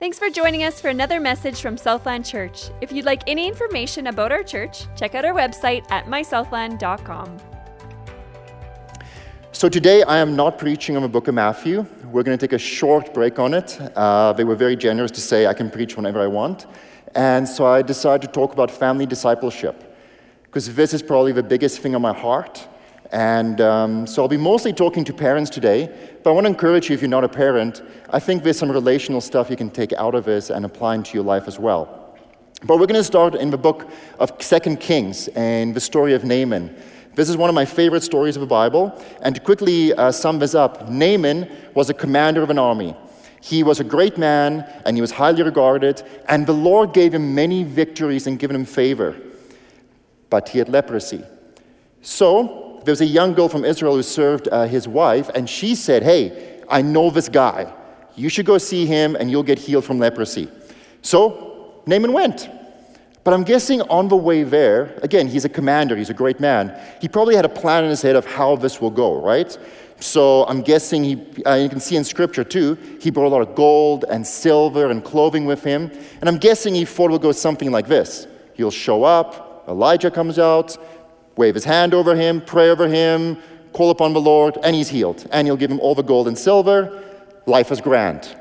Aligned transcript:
Thanks 0.00 0.16
for 0.16 0.30
joining 0.30 0.62
us 0.62 0.80
for 0.80 0.86
another 0.90 1.18
message 1.18 1.60
from 1.60 1.76
Southland 1.76 2.24
Church. 2.24 2.70
If 2.80 2.92
you'd 2.92 3.04
like 3.04 3.24
any 3.26 3.48
information 3.48 4.06
about 4.06 4.30
our 4.30 4.44
church, 4.44 4.86
check 4.94 5.16
out 5.16 5.24
our 5.24 5.34
website 5.34 5.90
at 5.90 6.04
mysouthland.com. 6.04 7.36
So 9.50 9.68
today 9.68 10.04
I 10.04 10.18
am 10.18 10.36
not 10.36 10.56
preaching 10.56 10.94
on 10.94 11.02
the 11.02 11.08
book 11.08 11.26
of 11.26 11.34
Matthew. 11.34 11.84
We're 12.12 12.22
going 12.22 12.38
to 12.38 12.46
take 12.46 12.52
a 12.52 12.58
short 12.58 13.12
break 13.12 13.40
on 13.40 13.54
it. 13.54 13.76
Uh, 13.96 14.32
they 14.34 14.44
were 14.44 14.54
very 14.54 14.76
generous 14.76 15.10
to 15.10 15.20
say 15.20 15.48
I 15.48 15.52
can 15.52 15.68
preach 15.68 15.96
whenever 15.96 16.20
I 16.20 16.28
want. 16.28 16.66
And 17.16 17.48
so 17.48 17.66
I 17.66 17.82
decided 17.82 18.24
to 18.28 18.32
talk 18.32 18.52
about 18.52 18.70
family 18.70 19.04
discipleship 19.04 19.96
because 20.44 20.72
this 20.76 20.94
is 20.94 21.02
probably 21.02 21.32
the 21.32 21.42
biggest 21.42 21.80
thing 21.80 21.96
on 21.96 22.02
my 22.02 22.12
heart. 22.12 22.68
And 23.10 23.60
um, 23.60 24.06
so 24.06 24.22
I'll 24.22 24.28
be 24.28 24.36
mostly 24.36 24.72
talking 24.72 25.04
to 25.04 25.14
parents 25.14 25.50
today, 25.50 25.88
but 26.22 26.30
I 26.30 26.32
want 26.34 26.44
to 26.44 26.50
encourage 26.50 26.90
you 26.90 26.94
if 26.94 27.00
you're 27.00 27.08
not 27.08 27.24
a 27.24 27.28
parent, 27.28 27.82
I 28.10 28.18
think 28.18 28.42
there's 28.42 28.58
some 28.58 28.70
relational 28.70 29.20
stuff 29.20 29.48
you 29.48 29.56
can 29.56 29.70
take 29.70 29.92
out 29.94 30.14
of 30.14 30.24
this 30.24 30.50
and 30.50 30.64
apply 30.64 30.96
into 30.96 31.14
your 31.14 31.24
life 31.24 31.48
as 31.48 31.58
well. 31.58 32.16
But 32.64 32.78
we're 32.78 32.86
going 32.86 33.00
to 33.00 33.04
start 33.04 33.34
in 33.34 33.50
the 33.50 33.58
book 33.58 33.88
of 34.18 34.32
Second 34.42 34.80
Kings 34.80 35.28
and 35.28 35.74
the 35.74 35.80
story 35.80 36.12
of 36.12 36.24
Naaman. 36.24 36.74
This 37.14 37.28
is 37.28 37.36
one 37.36 37.48
of 37.48 37.54
my 37.54 37.64
favorite 37.64 38.02
stories 38.02 38.36
of 38.36 38.40
the 38.40 38.46
Bible. 38.46 38.92
And 39.22 39.34
to 39.34 39.40
quickly 39.40 39.94
uh, 39.94 40.12
sum 40.12 40.38
this 40.38 40.54
up, 40.54 40.88
Naaman 40.88 41.50
was 41.74 41.88
a 41.88 41.94
commander 41.94 42.42
of 42.42 42.50
an 42.50 42.58
army. 42.58 42.94
He 43.40 43.62
was 43.62 43.80
a 43.80 43.84
great 43.84 44.18
man 44.18 44.70
and 44.84 44.96
he 44.96 45.00
was 45.00 45.12
highly 45.12 45.42
regarded, 45.42 46.02
and 46.28 46.46
the 46.46 46.52
Lord 46.52 46.92
gave 46.92 47.14
him 47.14 47.34
many 47.34 47.64
victories 47.64 48.26
and 48.26 48.38
given 48.38 48.54
him 48.54 48.64
favor. 48.64 49.16
But 50.28 50.50
he 50.50 50.58
had 50.58 50.68
leprosy. 50.68 51.24
So 52.02 52.67
there 52.88 52.92
was 52.92 53.02
a 53.02 53.04
young 53.04 53.34
girl 53.34 53.50
from 53.50 53.66
Israel 53.66 53.96
who 53.96 54.02
served 54.02 54.48
uh, 54.50 54.64
his 54.64 54.88
wife, 54.88 55.28
and 55.34 55.46
she 55.46 55.74
said, 55.74 56.02
Hey, 56.02 56.62
I 56.70 56.80
know 56.80 57.10
this 57.10 57.28
guy. 57.28 57.70
You 58.16 58.30
should 58.30 58.46
go 58.46 58.56
see 58.56 58.86
him, 58.86 59.14
and 59.14 59.30
you'll 59.30 59.42
get 59.42 59.58
healed 59.58 59.84
from 59.84 59.98
leprosy. 59.98 60.48
So 61.02 61.82
Naaman 61.84 62.14
went. 62.14 62.48
But 63.24 63.34
I'm 63.34 63.44
guessing 63.44 63.82
on 63.82 64.08
the 64.08 64.16
way 64.16 64.42
there, 64.42 64.98
again, 65.02 65.28
he's 65.28 65.44
a 65.44 65.50
commander, 65.50 65.96
he's 65.96 66.08
a 66.08 66.14
great 66.14 66.40
man. 66.40 66.74
He 66.98 67.08
probably 67.08 67.36
had 67.36 67.44
a 67.44 67.50
plan 67.50 67.84
in 67.84 67.90
his 67.90 68.00
head 68.00 68.16
of 68.16 68.24
how 68.24 68.56
this 68.56 68.80
will 68.80 68.90
go, 68.90 69.20
right? 69.20 69.58
So 70.00 70.46
I'm 70.46 70.62
guessing 70.62 71.04
he, 71.04 71.42
uh, 71.44 71.56
you 71.56 71.68
can 71.68 71.80
see 71.80 71.96
in 71.96 72.04
scripture 72.04 72.42
too, 72.42 72.78
he 73.02 73.10
brought 73.10 73.26
a 73.26 73.34
lot 73.36 73.46
of 73.46 73.54
gold 73.54 74.06
and 74.08 74.26
silver 74.26 74.90
and 74.90 75.04
clothing 75.04 75.44
with 75.44 75.62
him. 75.62 75.90
And 76.20 76.26
I'm 76.30 76.38
guessing 76.38 76.74
he 76.74 76.86
thought 76.86 77.10
it 77.10 77.12
would 77.12 77.20
go 77.20 77.32
something 77.32 77.70
like 77.70 77.86
this 77.86 78.26
He'll 78.54 78.70
show 78.70 79.04
up, 79.04 79.64
Elisha 79.68 80.10
comes 80.10 80.38
out, 80.38 80.78
wave 81.38 81.54
his 81.54 81.64
hand 81.64 81.94
over 81.94 82.16
him, 82.16 82.40
pray 82.40 82.68
over 82.68 82.88
him, 82.88 83.38
call 83.72 83.90
upon 83.90 84.12
the 84.12 84.20
Lord, 84.20 84.58
and 84.64 84.74
he's 84.74 84.88
healed. 84.88 85.26
And 85.30 85.46
he'll 85.46 85.56
give 85.56 85.70
him 85.70 85.80
all 85.80 85.94
the 85.94 86.02
gold 86.02 86.26
and 86.26 86.36
silver. 86.36 87.02
Life 87.46 87.70
is 87.70 87.80
grand. 87.80 88.36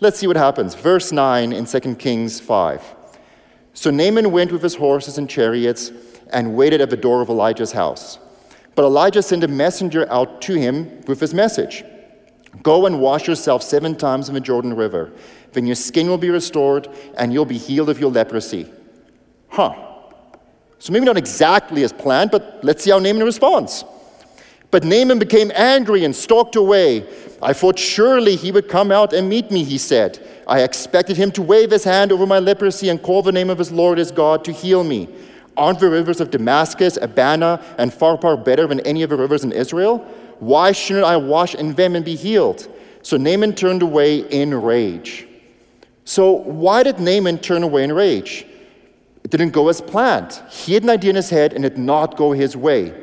Let's 0.00 0.18
see 0.18 0.28
what 0.28 0.36
happens. 0.36 0.74
Verse 0.76 1.10
9 1.10 1.52
in 1.52 1.66
2 1.66 1.96
Kings 1.96 2.38
5. 2.40 2.82
So 3.74 3.90
Naaman 3.90 4.30
went 4.30 4.52
with 4.52 4.62
his 4.62 4.76
horses 4.76 5.18
and 5.18 5.28
chariots 5.28 5.90
and 6.32 6.54
waited 6.54 6.80
at 6.80 6.88
the 6.88 6.96
door 6.96 7.20
of 7.20 7.28
Elisha's 7.28 7.72
house. 7.72 8.20
But 8.76 8.84
Elisha 8.84 9.22
sent 9.22 9.42
a 9.42 9.48
messenger 9.48 10.10
out 10.10 10.40
to 10.42 10.54
him 10.54 11.00
with 11.02 11.20
this 11.20 11.34
message 11.34 11.84
Go 12.62 12.86
and 12.86 13.00
wash 13.00 13.26
yourself 13.26 13.64
seven 13.64 13.96
times 13.96 14.28
in 14.28 14.34
the 14.34 14.40
Jordan 14.40 14.74
River. 14.74 15.12
Then 15.52 15.66
your 15.66 15.74
skin 15.74 16.08
will 16.08 16.18
be 16.18 16.30
restored 16.30 16.88
and 17.18 17.32
you'll 17.32 17.44
be 17.44 17.58
healed 17.58 17.90
of 17.90 17.98
your 17.98 18.12
leprosy. 18.12 18.70
Huh. 19.48 19.93
So 20.78 20.92
maybe 20.92 21.04
not 21.04 21.16
exactly 21.16 21.82
as 21.84 21.92
planned, 21.92 22.30
but 22.30 22.60
let's 22.62 22.84
see 22.84 22.90
how 22.90 22.98
Naaman 22.98 23.24
responds. 23.24 23.84
But 24.70 24.84
Naaman 24.84 25.18
became 25.18 25.52
angry 25.54 26.04
and 26.04 26.14
stalked 26.14 26.56
away. 26.56 27.06
I 27.40 27.52
thought 27.52 27.78
surely 27.78 28.36
he 28.36 28.50
would 28.50 28.68
come 28.68 28.90
out 28.90 29.12
and 29.12 29.28
meet 29.28 29.50
me, 29.50 29.64
he 29.64 29.78
said. 29.78 30.18
I 30.48 30.62
expected 30.62 31.16
him 31.16 31.30
to 31.32 31.42
wave 31.42 31.70
his 31.70 31.84
hand 31.84 32.10
over 32.10 32.26
my 32.26 32.38
leprosy 32.38 32.88
and 32.88 33.02
call 33.02 33.22
the 33.22 33.32
name 33.32 33.50
of 33.50 33.58
his 33.58 33.70
Lord 33.70 33.98
his 33.98 34.10
God 34.10 34.44
to 34.44 34.52
heal 34.52 34.84
me. 34.84 35.08
Aren't 35.56 35.78
the 35.78 35.88
rivers 35.88 36.20
of 36.20 36.30
Damascus, 36.30 36.98
Abana, 37.00 37.62
and 37.78 37.92
Pharpar 37.92 38.42
better 38.44 38.66
than 38.66 38.80
any 38.80 39.02
of 39.02 39.10
the 39.10 39.16
rivers 39.16 39.44
in 39.44 39.52
Israel? 39.52 39.98
Why 40.40 40.72
shouldn't 40.72 41.06
I 41.06 41.16
wash 41.16 41.54
in 41.54 41.74
them 41.74 41.94
and 41.94 42.04
be 42.04 42.16
healed? 42.16 42.68
So 43.02 43.16
Naaman 43.16 43.54
turned 43.54 43.82
away 43.82 44.18
in 44.18 44.52
rage. 44.54 45.28
So, 46.04 46.32
why 46.32 46.82
did 46.82 46.98
Naaman 46.98 47.38
turn 47.38 47.62
away 47.62 47.84
in 47.84 47.92
rage? 47.92 48.46
It 49.24 49.30
didn't 49.30 49.50
go 49.50 49.68
as 49.68 49.80
planned. 49.80 50.40
He 50.50 50.74
had 50.74 50.82
an 50.82 50.90
idea 50.90 51.10
in 51.10 51.16
his 51.16 51.30
head 51.30 51.54
and 51.54 51.64
it 51.64 51.70
did 51.70 51.78
not 51.78 52.16
go 52.16 52.32
his 52.32 52.56
way, 52.56 52.94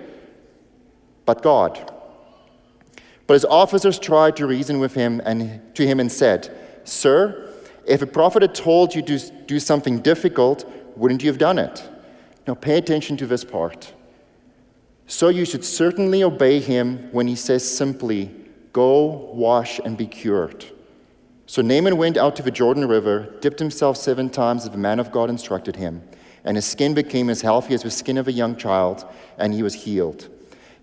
but 1.26 1.42
God. 1.42 1.92
But 3.26 3.34
his 3.34 3.46
officers 3.46 3.98
tried 3.98 4.36
to 4.36 4.46
reason 4.46 4.80
with 4.80 4.94
him 4.94 5.22
and 5.26 5.62
to 5.76 5.86
him 5.86 6.00
and 6.00 6.12
said, 6.12 6.56
Sir, 6.84 7.50
if 7.86 8.02
a 8.02 8.08
prophet 8.08 8.44
had 8.44 8.54
told 8.54 8.94
you 8.94 9.02
to 9.02 9.20
do 9.48 9.60
something 9.60 10.00
difficult, 10.00 10.70
wouldn't 10.96 11.24
you 11.24 11.30
have 11.30 11.40
done 11.40 11.58
it? 11.58 11.90
Now 12.48 12.54
pay 12.54 12.78
attention 12.78 13.18
to 13.18 13.26
this 13.26 13.44
part. 13.44 13.94
So 15.08 15.30
you 15.30 15.46
should 15.46 15.66
certainly 15.66 16.24
obey 16.24 16.60
him 16.60 17.10
when 17.12 17.28
he 17.28 17.36
says 17.36 17.70
simply, 17.70 18.32
Go, 18.74 19.30
wash, 19.34 19.80
and 19.84 19.98
be 19.98 20.08
cured. 20.08 20.66
So 21.52 21.62
Naaman 21.62 21.98
went 21.98 22.16
out 22.16 22.38
to 22.38 22.44
the 22.44 22.50
Jordan 22.50 22.88
River, 22.88 23.28
dipped 23.42 23.60
himself 23.60 23.98
seven 23.98 24.30
times 24.30 24.64
as 24.64 24.70
the 24.70 24.78
man 24.78 25.02
of 25.02 25.12
God 25.12 25.30
instructed 25.30 25.76
him, 25.76 26.02
and 26.46 26.56
his 26.56 26.66
skin 26.66 26.94
became 26.94 27.30
as 27.30 27.42
healthy 27.42 27.74
as 27.74 27.84
the 27.84 27.92
skin 27.92 28.18
of 28.18 28.30
a 28.30 28.32
young 28.32 28.56
child, 28.56 29.04
and 29.38 29.54
he 29.54 29.62
was 29.62 29.74
healed. 29.74 30.30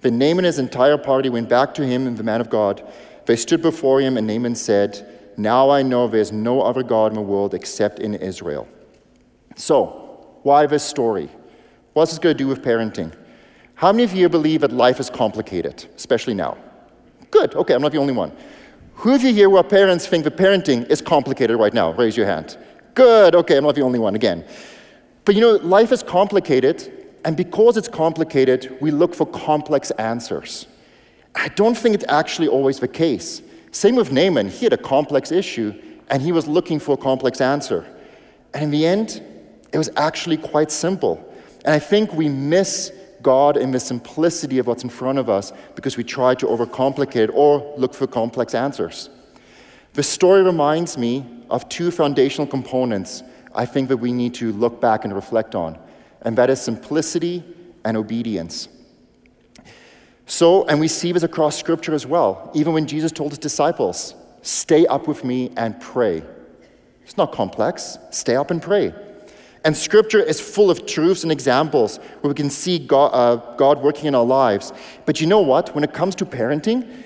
Then 0.02 0.18
Naaman 0.18 0.40
and 0.40 0.44
his 0.44 0.58
entire 0.58 0.98
party 0.98 1.30
went 1.30 1.48
back 1.48 1.72
to 1.72 1.86
him 1.86 2.06
and 2.06 2.18
the 2.18 2.22
man 2.22 2.42
of 2.42 2.50
God. 2.50 2.86
They 3.24 3.34
stood 3.34 3.62
before 3.62 4.02
him, 4.02 4.18
and 4.18 4.26
Naaman 4.26 4.54
said, 4.54 5.32
Now 5.38 5.70
I 5.70 5.82
know 5.82 6.06
there's 6.06 6.32
no 6.32 6.60
other 6.60 6.82
God 6.82 7.12
in 7.12 7.14
the 7.14 7.22
world 7.22 7.54
except 7.54 7.98
in 7.98 8.14
Israel. 8.16 8.68
So, 9.56 10.36
why 10.42 10.66
this 10.66 10.84
story? 10.84 11.30
What's 11.94 12.10
this 12.10 12.18
going 12.18 12.36
to 12.36 12.44
do 12.44 12.46
with 12.46 12.60
parenting? 12.60 13.14
How 13.74 13.90
many 13.90 14.04
of 14.04 14.12
you 14.12 14.28
believe 14.28 14.60
that 14.60 14.72
life 14.72 15.00
is 15.00 15.08
complicated, 15.08 15.86
especially 15.96 16.34
now? 16.34 16.58
Good, 17.30 17.54
okay, 17.54 17.72
I'm 17.72 17.80
not 17.80 17.92
the 17.92 17.98
only 17.98 18.12
one. 18.12 18.36
Who 18.98 19.14
of 19.14 19.22
you 19.22 19.32
here 19.32 19.48
where 19.48 19.62
parents 19.62 20.08
think 20.08 20.24
the 20.24 20.30
parenting 20.32 20.84
is 20.90 21.00
complicated 21.00 21.56
right 21.56 21.72
now? 21.72 21.92
Raise 21.92 22.16
your 22.16 22.26
hand. 22.26 22.58
Good, 22.94 23.36
okay, 23.36 23.56
I'm 23.56 23.62
not 23.62 23.76
the 23.76 23.82
only 23.82 24.00
one 24.00 24.16
again. 24.16 24.44
But 25.24 25.36
you 25.36 25.40
know, 25.40 25.52
life 25.52 25.92
is 25.92 26.02
complicated, 26.02 27.06
and 27.24 27.36
because 27.36 27.76
it's 27.76 27.86
complicated, 27.86 28.76
we 28.80 28.90
look 28.90 29.14
for 29.14 29.24
complex 29.24 29.92
answers. 29.92 30.66
I 31.36 31.46
don't 31.46 31.76
think 31.76 31.94
it's 31.94 32.06
actually 32.08 32.48
always 32.48 32.80
the 32.80 32.88
case. 32.88 33.40
Same 33.70 33.94
with 33.94 34.10
Naaman. 34.10 34.48
He 34.48 34.64
had 34.66 34.72
a 34.72 34.76
complex 34.76 35.30
issue, 35.30 35.80
and 36.08 36.20
he 36.20 36.32
was 36.32 36.48
looking 36.48 36.80
for 36.80 36.94
a 36.94 36.96
complex 36.96 37.40
answer. 37.40 37.86
And 38.52 38.64
in 38.64 38.70
the 38.72 38.84
end, 38.84 39.22
it 39.72 39.78
was 39.78 39.90
actually 39.96 40.38
quite 40.38 40.72
simple. 40.72 41.24
And 41.64 41.72
I 41.72 41.78
think 41.78 42.14
we 42.14 42.28
miss 42.28 42.92
God 43.22 43.56
in 43.56 43.70
the 43.70 43.80
simplicity 43.80 44.58
of 44.58 44.66
what's 44.66 44.84
in 44.84 44.90
front 44.90 45.18
of 45.18 45.28
us 45.28 45.52
because 45.74 45.96
we 45.96 46.04
try 46.04 46.34
to 46.36 46.46
overcomplicate 46.46 47.30
or 47.32 47.74
look 47.76 47.94
for 47.94 48.06
complex 48.06 48.54
answers. 48.54 49.10
The 49.94 50.02
story 50.02 50.42
reminds 50.42 50.96
me 50.96 51.26
of 51.50 51.68
two 51.68 51.90
foundational 51.90 52.46
components 52.46 53.22
I 53.54 53.66
think 53.66 53.88
that 53.88 53.96
we 53.96 54.12
need 54.12 54.34
to 54.34 54.52
look 54.52 54.80
back 54.80 55.04
and 55.04 55.14
reflect 55.14 55.54
on, 55.54 55.78
and 56.22 56.36
that 56.38 56.50
is 56.50 56.60
simplicity 56.60 57.42
and 57.84 57.96
obedience. 57.96 58.68
So, 60.26 60.66
and 60.66 60.78
we 60.78 60.88
see 60.88 61.12
this 61.12 61.22
across 61.22 61.58
scripture 61.58 61.94
as 61.94 62.06
well. 62.06 62.50
Even 62.54 62.74
when 62.74 62.86
Jesus 62.86 63.10
told 63.10 63.30
his 63.32 63.38
disciples, 63.38 64.14
Stay 64.42 64.86
up 64.86 65.08
with 65.08 65.24
me 65.24 65.52
and 65.56 65.80
pray. 65.80 66.22
It's 67.02 67.16
not 67.16 67.32
complex. 67.32 67.98
Stay 68.10 68.36
up 68.36 68.50
and 68.50 68.62
pray. 68.62 68.94
And 69.64 69.76
scripture 69.76 70.20
is 70.20 70.40
full 70.40 70.70
of 70.70 70.86
truths 70.86 71.22
and 71.24 71.32
examples 71.32 71.98
where 72.20 72.28
we 72.28 72.34
can 72.34 72.50
see 72.50 72.78
God, 72.78 73.10
uh, 73.12 73.56
God 73.56 73.82
working 73.82 74.06
in 74.06 74.14
our 74.14 74.24
lives. 74.24 74.72
But 75.04 75.20
you 75.20 75.26
know 75.26 75.40
what? 75.40 75.74
When 75.74 75.84
it 75.84 75.92
comes 75.92 76.14
to 76.16 76.26
parenting, 76.26 77.04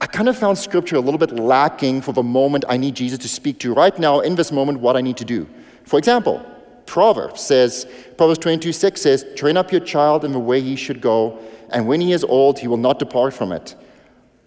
I 0.00 0.06
kind 0.06 0.28
of 0.28 0.36
found 0.36 0.58
scripture 0.58 0.96
a 0.96 1.00
little 1.00 1.18
bit 1.18 1.30
lacking 1.30 2.02
for 2.02 2.12
the 2.12 2.24
moment 2.24 2.64
I 2.68 2.76
need 2.76 2.96
Jesus 2.96 3.18
to 3.20 3.28
speak 3.28 3.60
to. 3.60 3.72
Right 3.72 3.96
now, 3.98 4.20
in 4.20 4.34
this 4.34 4.50
moment, 4.50 4.80
what 4.80 4.96
I 4.96 5.00
need 5.00 5.16
to 5.18 5.24
do. 5.24 5.48
For 5.84 5.96
example, 5.98 6.44
Proverbs 6.86 7.40
says, 7.40 7.86
Proverbs 8.16 8.40
22 8.40 8.72
6 8.72 9.00
says, 9.00 9.24
Train 9.36 9.56
up 9.56 9.70
your 9.70 9.80
child 9.80 10.24
in 10.24 10.32
the 10.32 10.40
way 10.40 10.60
he 10.60 10.74
should 10.74 11.00
go, 11.00 11.38
and 11.70 11.86
when 11.86 12.00
he 12.00 12.12
is 12.12 12.24
old, 12.24 12.58
he 12.58 12.66
will 12.66 12.76
not 12.76 12.98
depart 12.98 13.32
from 13.32 13.52
it. 13.52 13.76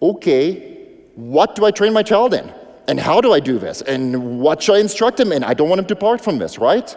Okay, 0.02 0.76
what 1.14 1.54
do 1.54 1.64
I 1.64 1.70
train 1.70 1.92
my 1.92 2.02
child 2.02 2.34
in? 2.34 2.52
And 2.88 3.00
how 3.00 3.20
do 3.20 3.32
I 3.32 3.40
do 3.40 3.58
this? 3.58 3.82
And 3.82 4.38
what 4.38 4.62
should 4.62 4.76
I 4.76 4.78
instruct 4.78 5.18
him 5.18 5.32
in? 5.32 5.42
I 5.42 5.54
don't 5.54 5.68
want 5.68 5.80
him 5.80 5.86
to 5.86 5.94
depart 5.94 6.22
from 6.22 6.38
this, 6.38 6.58
right? 6.58 6.94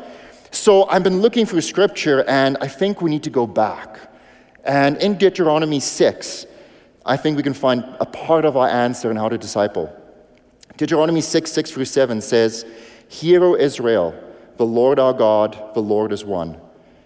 So 0.51 0.87
I've 0.89 1.03
been 1.03 1.21
looking 1.21 1.45
through 1.45 1.61
scripture, 1.61 2.23
and 2.27 2.57
I 2.59 2.67
think 2.67 3.01
we 3.01 3.09
need 3.09 3.23
to 3.23 3.29
go 3.29 3.45
back. 3.45 3.99
And 4.63 4.97
in 4.97 5.17
Deuteronomy 5.17 5.79
6, 5.79 6.45
I 7.05 7.17
think 7.17 7.37
we 7.37 7.43
can 7.43 7.53
find 7.53 7.83
a 7.99 8.05
part 8.05 8.45
of 8.45 8.57
our 8.57 8.67
answer 8.67 9.11
in 9.11 9.17
how 9.17 9.29
to 9.29 9.37
disciple. 9.37 9.93
Deuteronomy 10.77 11.21
6, 11.21 11.51
6 11.51 11.71
through 11.71 11.85
7 11.85 12.21
says, 12.21 12.65
Hear, 13.07 13.43
O 13.43 13.55
Israel, 13.55 14.13
the 14.57 14.65
Lord 14.65 14.99
our 14.99 15.13
God, 15.13 15.73
the 15.73 15.81
Lord 15.81 16.11
is 16.11 16.25
one. 16.25 16.59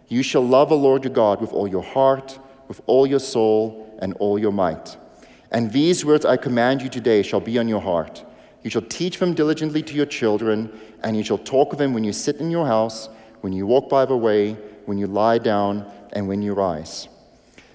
You 0.07 0.23
shall 0.23 0.45
love 0.45 0.69
the 0.69 0.75
Lord 0.75 1.03
your 1.03 1.13
God 1.13 1.41
with 1.41 1.51
all 1.53 1.67
your 1.67 1.83
heart, 1.83 2.39
with 2.67 2.81
all 2.85 3.05
your 3.05 3.19
soul, 3.19 3.97
and 3.99 4.13
all 4.19 4.39
your 4.39 4.51
might. 4.51 4.97
And 5.51 5.71
these 5.71 6.05
words 6.05 6.25
I 6.25 6.37
command 6.37 6.81
you 6.81 6.89
today 6.89 7.23
shall 7.23 7.39
be 7.39 7.57
on 7.57 7.67
your 7.67 7.81
heart. 7.81 8.23
You 8.63 8.69
shall 8.69 8.81
teach 8.81 9.19
them 9.19 9.33
diligently 9.33 9.83
to 9.83 9.93
your 9.93 10.05
children, 10.05 10.71
and 11.03 11.17
you 11.17 11.23
shall 11.23 11.37
talk 11.37 11.73
of 11.73 11.79
them 11.79 11.93
when 11.93 12.03
you 12.03 12.13
sit 12.13 12.37
in 12.37 12.49
your 12.49 12.65
house, 12.65 13.09
when 13.43 13.51
you 13.51 13.67
walk 13.67 13.89
by 13.89 14.05
the 14.05 14.15
way, 14.15 14.53
when 14.85 14.97
you 14.97 15.05
lie 15.05 15.37
down, 15.37 15.85
and 16.13 16.29
when 16.29 16.41
you 16.41 16.53
rise. 16.53 17.09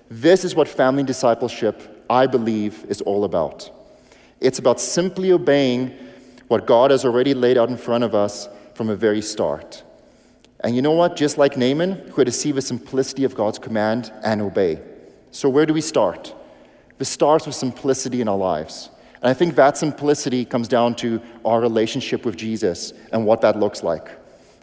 This 0.09 0.43
is 0.43 0.55
what 0.55 0.67
family 0.67 1.03
discipleship, 1.03 2.07
I 2.09 2.27
believe, 2.27 2.87
is 2.89 3.03
all 3.03 3.25
about. 3.25 3.71
It's 4.41 4.59
about 4.59 4.81
simply 4.81 5.31
obeying 5.31 5.95
what 6.47 6.67
God 6.67 6.91
has 6.91 7.05
already 7.05 7.35
laid 7.35 7.59
out 7.59 7.69
in 7.69 7.77
front 7.77 8.03
of 8.03 8.15
us 8.15 8.49
from 8.73 8.87
the 8.87 8.97
very 8.97 9.21
start. 9.21 9.83
And 10.61 10.75
you 10.75 10.81
know 10.81 10.93
what? 10.93 11.17
Just 11.17 11.37
like 11.37 11.59
Naaman, 11.59 11.93
who 12.09 12.15
had 12.15 12.29
to 12.29 12.33
see 12.33 12.51
the 12.51 12.63
simplicity 12.63 13.25
of 13.25 13.35
God's 13.35 13.59
command 13.59 14.11
and 14.25 14.41
obey. 14.41 14.81
So, 15.33 15.51
where 15.51 15.67
do 15.67 15.75
we 15.75 15.83
start? 15.83 16.35
This 16.97 17.11
starts 17.11 17.45
with 17.45 17.55
simplicity 17.55 18.23
in 18.23 18.29
our 18.29 18.39
lives. 18.39 18.89
And 19.21 19.29
I 19.29 19.35
think 19.35 19.55
that 19.57 19.77
simplicity 19.77 20.47
comes 20.47 20.67
down 20.67 20.95
to 20.97 21.21
our 21.45 21.61
relationship 21.61 22.25
with 22.25 22.39
Jesus 22.39 22.95
and 23.13 23.27
what 23.27 23.43
that 23.43 23.59
looks 23.59 23.83
like. 23.83 24.09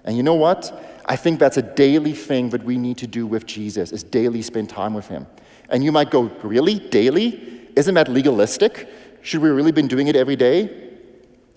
And 0.06 0.16
you 0.16 0.24
know 0.24 0.36
what? 0.36 0.95
I 1.06 1.16
think 1.16 1.40
that's 1.40 1.58
a 1.58 1.62
daily 1.62 2.14
thing 2.14 2.50
that 2.50 2.64
we 2.64 2.78
need 2.78 2.98
to 2.98 3.08
do 3.08 3.28
with 3.28 3.46
Jesus, 3.46 3.92
is 3.92 4.04
daily 4.04 4.42
spend 4.42 4.70
time 4.70 4.94
with 4.94 5.08
him. 5.08 5.28
And 5.70 5.84
you 5.84 5.92
might 5.92 6.10
go, 6.10 6.24
really? 6.42 6.80
Daily? 6.80 7.68
Isn't 7.76 7.94
that 7.96 8.08
legalistic? 8.08 8.90
Should 9.22 9.42
we 9.42 9.50
really 9.50 9.72
been 9.72 9.88
doing 9.88 10.08
it 10.08 10.16
every 10.16 10.36
day? 10.36 10.92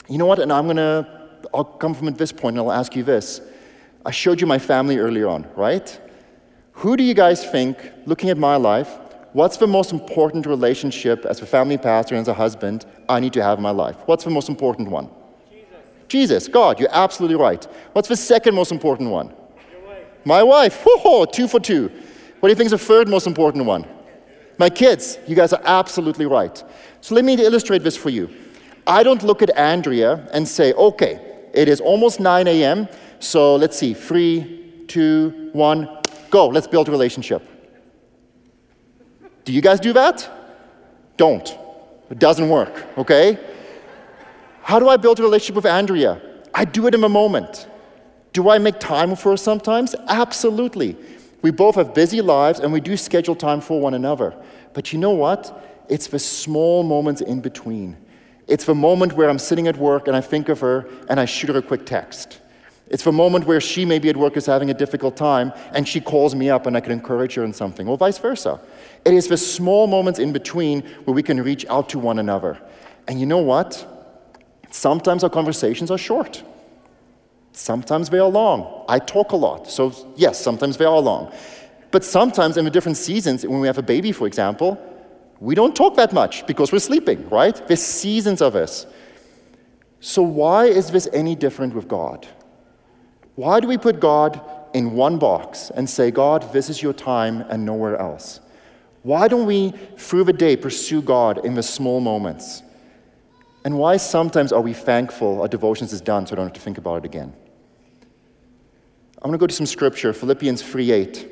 You 0.09 0.19
know 0.19 0.27
what? 0.27 0.39
And 0.39 0.53
I'm 0.53 0.69
to, 0.77 1.07
I'll 1.55 1.65
come 1.65 1.95
from 1.95 2.09
at 2.09 2.19
this 2.19 2.33
point 2.33 2.59
and 2.59 2.67
I'll 2.67 2.73
ask 2.73 2.95
you 2.95 3.03
this. 3.03 3.41
I 4.05 4.11
showed 4.11 4.41
you 4.41 4.47
my 4.47 4.59
family 4.59 4.99
earlier 4.99 5.29
on, 5.29 5.47
right? 5.57 6.01
Who 6.73 6.97
do 6.97 7.03
you 7.03 7.15
guys 7.15 7.45
think, 7.45 7.77
looking 8.07 8.31
at 8.31 8.39
my 8.39 8.57
life, 8.57 8.89
what's 9.33 9.57
the 9.57 9.67
most 9.67 9.93
important 9.93 10.47
relationship 10.47 11.25
as 11.25 11.41
a 11.41 11.47
family 11.47 11.77
pastor 11.77 12.15
and 12.15 12.23
as 12.23 12.29
a 12.29 12.35
husband 12.35 12.87
I 13.09 13.21
need 13.21 13.33
to 13.35 13.43
have 13.43 13.59
in 13.59 13.63
my 13.63 13.71
life? 13.71 13.97
What's 14.07 14.25
the 14.25 14.31
most 14.31 14.49
important 14.49 14.89
one? 14.89 15.11
Jesus. 16.09 16.49
God, 16.49 16.81
you're 16.81 16.89
absolutely 16.93 17.37
right. 17.37 17.65
What's 17.93 18.09
the 18.09 18.17
second 18.17 18.55
most 18.55 18.73
important 18.73 19.11
one? 19.11 19.29
Wife. 19.29 20.07
My 20.25 20.43
wife. 20.43 20.83
Whoa, 20.85 21.25
two 21.27 21.47
for 21.47 21.61
two. 21.61 21.89
What 22.41 22.49
do 22.49 22.51
you 22.51 22.55
think 22.55 22.67
is 22.67 22.73
the 22.73 22.79
third 22.79 23.09
most 23.09 23.27
important 23.27 23.65
one? 23.65 23.87
My 24.59 24.71
kids. 24.71 25.19
You 25.27 25.37
guys 25.37 25.53
are 25.53 25.63
absolutely 25.65 26.27
right. 26.27 26.63
So 27.01 27.15
let 27.15 27.25
me 27.25 27.35
illustrate 27.35 27.83
this 27.83 27.97
for 27.97 28.11
you. 28.11 28.31
I 28.87 29.03
don't 29.03 29.23
look 29.23 29.43
at 29.43 29.57
Andrea 29.57 30.29
and 30.33 30.49
say, 30.49 30.73
okay, 30.73 31.21
it 31.53 31.69
is 31.69 31.81
almost 31.81 32.21
9 32.21 32.49
a.m., 32.49 32.89
so 33.21 33.57
let's 33.57 33.77
see, 33.77 33.95
three, 33.95 34.85
two, 34.87 35.51
one, 35.53 35.89
go, 36.31 36.49
let's 36.49 36.67
build 36.67 36.89
a 36.89 36.91
relationship. 36.91 37.43
Do 39.45 39.53
you 39.53 39.61
guys 39.61 39.81
do 39.81 39.93
that? 39.93 40.29
Don't. 41.17 41.57
It 42.11 42.19
doesn't 42.19 42.49
work, 42.49 42.87
okay? 42.97 43.39
How 44.69 44.79
do 44.79 44.91
I 44.91 44.99
build 44.99 45.19
a 45.19 45.23
relationship 45.23 45.57
with 45.57 45.65
Andrea? 45.65 46.21
I 46.53 46.67
do 46.67 46.87
it 46.87 46.95
in 46.95 47.03
a 47.03 47.09
moment. 47.09 47.67
Do 48.35 48.51
I 48.51 48.59
make 48.59 48.79
time 48.79 49.17
for 49.17 49.31
her 49.31 49.37
sometimes? 49.39 49.95
Absolutely. 50.09 50.95
We 51.41 51.51
both 51.51 51.77
have 51.77 51.95
busy 51.95 52.21
lives 52.21 52.61
and 52.61 52.71
we 52.71 52.83
do 52.83 52.95
schedule 52.95 53.35
time 53.35 53.63
for 53.63 53.81
one 53.81 53.95
another. 53.95 54.37
But 54.75 54.93
you 54.93 54.99
know 54.99 55.13
what? 55.13 55.87
It's 55.89 56.09
the 56.09 56.19
small 56.19 56.83
moments 56.83 57.23
in 57.23 57.41
between. 57.41 57.97
It's 58.47 58.67
the 58.67 58.75
moment 58.75 59.15
where 59.15 59.31
I'm 59.31 59.39
sitting 59.39 59.69
at 59.69 59.79
work 59.79 60.07
and 60.07 60.15
I 60.15 60.21
think 60.21 60.51
of 60.51 60.61
her 60.61 60.87
and 61.09 61.19
I 61.19 61.25
shoot 61.25 61.49
her 61.49 61.57
a 61.57 61.63
quick 61.63 61.87
text. 61.87 62.39
It's 62.89 63.05
the 63.05 63.13
moment 63.13 63.47
where 63.47 63.63
she 63.63 63.87
maybe 63.87 64.11
at 64.11 64.19
work 64.19 64.37
is 64.37 64.45
having 64.45 64.69
a 64.69 64.75
difficult 64.75 65.17
time 65.17 65.51
and 65.73 65.89
she 65.89 65.99
calls 65.99 66.35
me 66.35 66.51
up 66.51 66.67
and 66.67 66.77
I 66.77 66.81
can 66.81 66.93
encourage 66.93 67.33
her 67.37 67.45
in 67.45 67.55
something, 67.55 67.89
or 67.89 67.97
vice 67.97 68.19
versa. 68.19 68.61
It 69.07 69.15
is 69.15 69.29
the 69.29 69.39
small 69.39 69.87
moments 69.87 70.19
in 70.19 70.31
between 70.31 70.83
where 71.07 71.15
we 71.15 71.23
can 71.23 71.43
reach 71.43 71.65
out 71.71 71.89
to 71.89 71.99
one 71.99 72.19
another. 72.19 72.61
And 73.07 73.19
you 73.19 73.25
know 73.25 73.39
what? 73.39 73.95
Sometimes 74.71 75.25
our 75.25 75.31
conversations 75.31 75.91
are 75.91 75.99
short. 75.99 76.43
Sometimes 77.53 78.11
they 78.11 78.19
are 78.19 78.29
long. 78.29 78.85
I 78.89 78.99
talk 78.99 79.33
a 79.33 79.37
lot, 79.37 79.69
so 79.69 79.93
yes, 80.17 80.41
sometimes 80.41 80.77
they 80.77 80.85
are 80.85 81.01
long. 81.01 81.33
But 81.91 82.05
sometimes 82.05 82.57
in 82.57 82.65
the 82.65 82.71
different 82.71 82.99
seasons, 82.99 83.47
when 83.47 83.61
we 83.61 83.67
have 83.67 83.79
a 83.79 83.83
baby, 83.83 84.13
for 84.13 84.27
example, 84.27 84.79
we 85.41 85.55
don't 85.55 85.75
talk 85.75 85.97
that 85.97 86.13
much 86.13 86.47
because 86.47 86.73
we're 86.73 86.79
sleeping, 86.81 87.29
right? 87.31 87.57
There's 87.67 87.83
seasons 87.83 88.43
of 88.43 88.53
this. 88.53 88.87
So, 90.01 90.23
why 90.23 90.67
is 90.67 90.91
this 90.91 91.09
any 91.13 91.35
different 91.35 91.75
with 91.75 91.89
God? 91.89 92.27
Why 93.35 93.61
do 93.61 93.69
we 93.69 93.79
put 93.79 94.01
God 94.01 94.41
in 94.75 94.93
one 94.93 95.19
box 95.19 95.71
and 95.75 95.89
say, 95.89 96.11
God, 96.11 96.53
this 96.53 96.69
is 96.69 96.83
your 96.83 96.93
time 96.93 97.41
and 97.49 97.65
nowhere 97.65 97.97
else? 97.97 98.41
Why 99.03 99.29
don't 99.29 99.47
we, 99.47 99.73
through 99.97 100.25
the 100.25 100.33
day, 100.33 100.57
pursue 100.57 101.03
God 101.03 101.45
in 101.45 101.55
the 101.55 101.63
small 101.63 102.01
moments? 102.01 102.63
And 103.69 103.77
why 103.77 103.99
sometimes 103.99 104.51
are 104.51 104.63
we 104.63 104.73
thankful 104.73 105.43
our 105.43 105.47
devotions 105.47 105.93
is 105.93 106.01
done 106.01 106.27
so 106.27 106.33
I 106.33 106.37
don't 106.37 106.47
have 106.47 106.55
to 106.55 106.61
think 106.61 106.79
about 106.79 106.97
it 106.97 107.05
again? 107.05 107.35
I'm 109.21 109.29
going 109.29 109.33
to 109.33 109.39
go 109.39 109.47
to 109.47 109.53
some 109.53 109.67
scripture, 109.67 110.15
Philippians 110.15 110.63
3 110.63 110.91
8. 110.91 111.29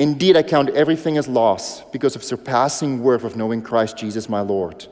Indeed, 0.00 0.36
I 0.36 0.42
count 0.42 0.70
everything 0.70 1.18
as 1.18 1.28
loss 1.28 1.82
because 1.92 2.16
of 2.16 2.24
surpassing 2.24 3.00
worth 3.00 3.22
of 3.22 3.36
knowing 3.36 3.62
Christ 3.62 3.96
Jesus 3.96 4.28
my 4.28 4.40
Lord. 4.40 4.88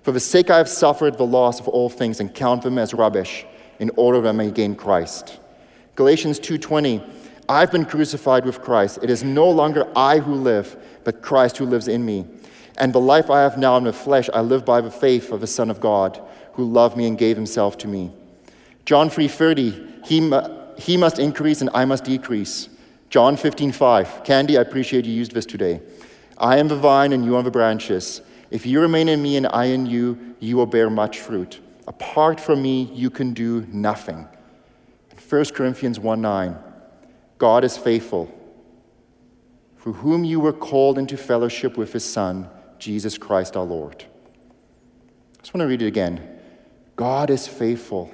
For 0.00 0.12
the 0.12 0.18
sake 0.18 0.48
I 0.48 0.56
have 0.56 0.70
suffered 0.70 1.18
the 1.18 1.26
loss 1.26 1.60
of 1.60 1.68
all 1.68 1.90
things 1.90 2.20
and 2.20 2.34
count 2.34 2.62
them 2.62 2.78
as 2.78 2.94
rubbish 2.94 3.44
in 3.78 3.90
order 3.96 4.22
that 4.22 4.30
I 4.30 4.32
may 4.32 4.50
gain 4.50 4.74
Christ 4.74 5.38
Galatians 5.94 6.40
2:20 6.40 7.02
I've 7.50 7.70
been 7.70 7.84
crucified 7.84 8.46
with 8.46 8.62
Christ. 8.62 9.00
It 9.02 9.10
is 9.10 9.22
no 9.22 9.50
longer 9.50 9.86
I 9.94 10.20
who 10.20 10.34
live, 10.36 10.74
but 11.04 11.20
Christ 11.20 11.58
who 11.58 11.66
lives 11.66 11.86
in 11.86 12.02
me. 12.02 12.24
And 12.78 12.92
the 12.92 13.00
life 13.00 13.30
I 13.30 13.42
have 13.42 13.58
now 13.58 13.76
in 13.76 13.84
the 13.84 13.92
flesh, 13.92 14.28
I 14.32 14.40
live 14.40 14.64
by 14.64 14.80
the 14.80 14.90
faith 14.90 15.32
of 15.32 15.40
the 15.40 15.46
Son 15.46 15.70
of 15.70 15.80
God, 15.80 16.20
who 16.54 16.64
loved 16.64 16.96
me 16.96 17.06
and 17.06 17.18
gave 17.18 17.36
himself 17.36 17.76
to 17.78 17.88
me. 17.88 18.12
John 18.84 19.10
3:30 19.10 19.90
he, 20.04 20.32
he 20.76 20.96
must 20.96 21.18
increase 21.18 21.60
and 21.60 21.70
I 21.74 21.84
must 21.84 22.04
decrease. 22.04 22.68
John 23.10 23.36
15:5 23.36 24.24
Candy, 24.24 24.56
I 24.56 24.62
appreciate 24.62 25.04
you 25.04 25.12
used 25.12 25.32
this 25.32 25.46
today. 25.46 25.80
I 26.38 26.58
am 26.58 26.68
the 26.68 26.76
vine 26.76 27.12
and 27.12 27.24
you 27.24 27.36
are 27.36 27.42
the 27.42 27.50
branches. 27.50 28.22
If 28.50 28.66
you 28.66 28.80
remain 28.80 29.08
in 29.08 29.22
me 29.22 29.36
and 29.36 29.46
I 29.46 29.66
in 29.66 29.86
you, 29.86 30.18
you 30.40 30.56
will 30.56 30.66
bear 30.66 30.90
much 30.90 31.18
fruit. 31.18 31.60
Apart 31.86 32.40
from 32.40 32.62
me, 32.62 32.90
you 32.94 33.10
can 33.10 33.32
do 33.34 33.66
nothing. 33.68 34.26
1 35.28 35.44
Corinthians 35.54 36.00
1 36.00 36.20
9. 36.20 36.56
God 37.38 37.64
is 37.64 37.76
faithful, 37.76 38.32
for 39.76 39.92
whom 39.92 40.24
you 40.24 40.40
were 40.40 40.52
called 40.52 40.98
into 40.98 41.16
fellowship 41.16 41.76
with 41.76 41.92
his 41.92 42.04
Son, 42.04 42.48
Jesus 42.80 43.16
Christ 43.18 43.56
our 43.56 43.64
Lord. 43.64 44.04
I 44.04 45.42
just 45.42 45.54
want 45.54 45.62
to 45.62 45.68
read 45.68 45.82
it 45.82 45.86
again. 45.86 46.38
God 46.96 47.30
is 47.30 47.46
faithful, 47.46 48.10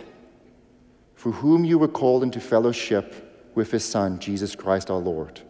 for 1.14 1.32
whom 1.32 1.64
you 1.64 1.78
were 1.78 1.88
called 1.88 2.22
into 2.22 2.40
fellowship 2.40 3.50
with 3.54 3.70
his 3.70 3.84
Son, 3.84 4.18
Jesus 4.18 4.54
Christ 4.54 4.90
our 4.90 4.98
Lord. 4.98 5.40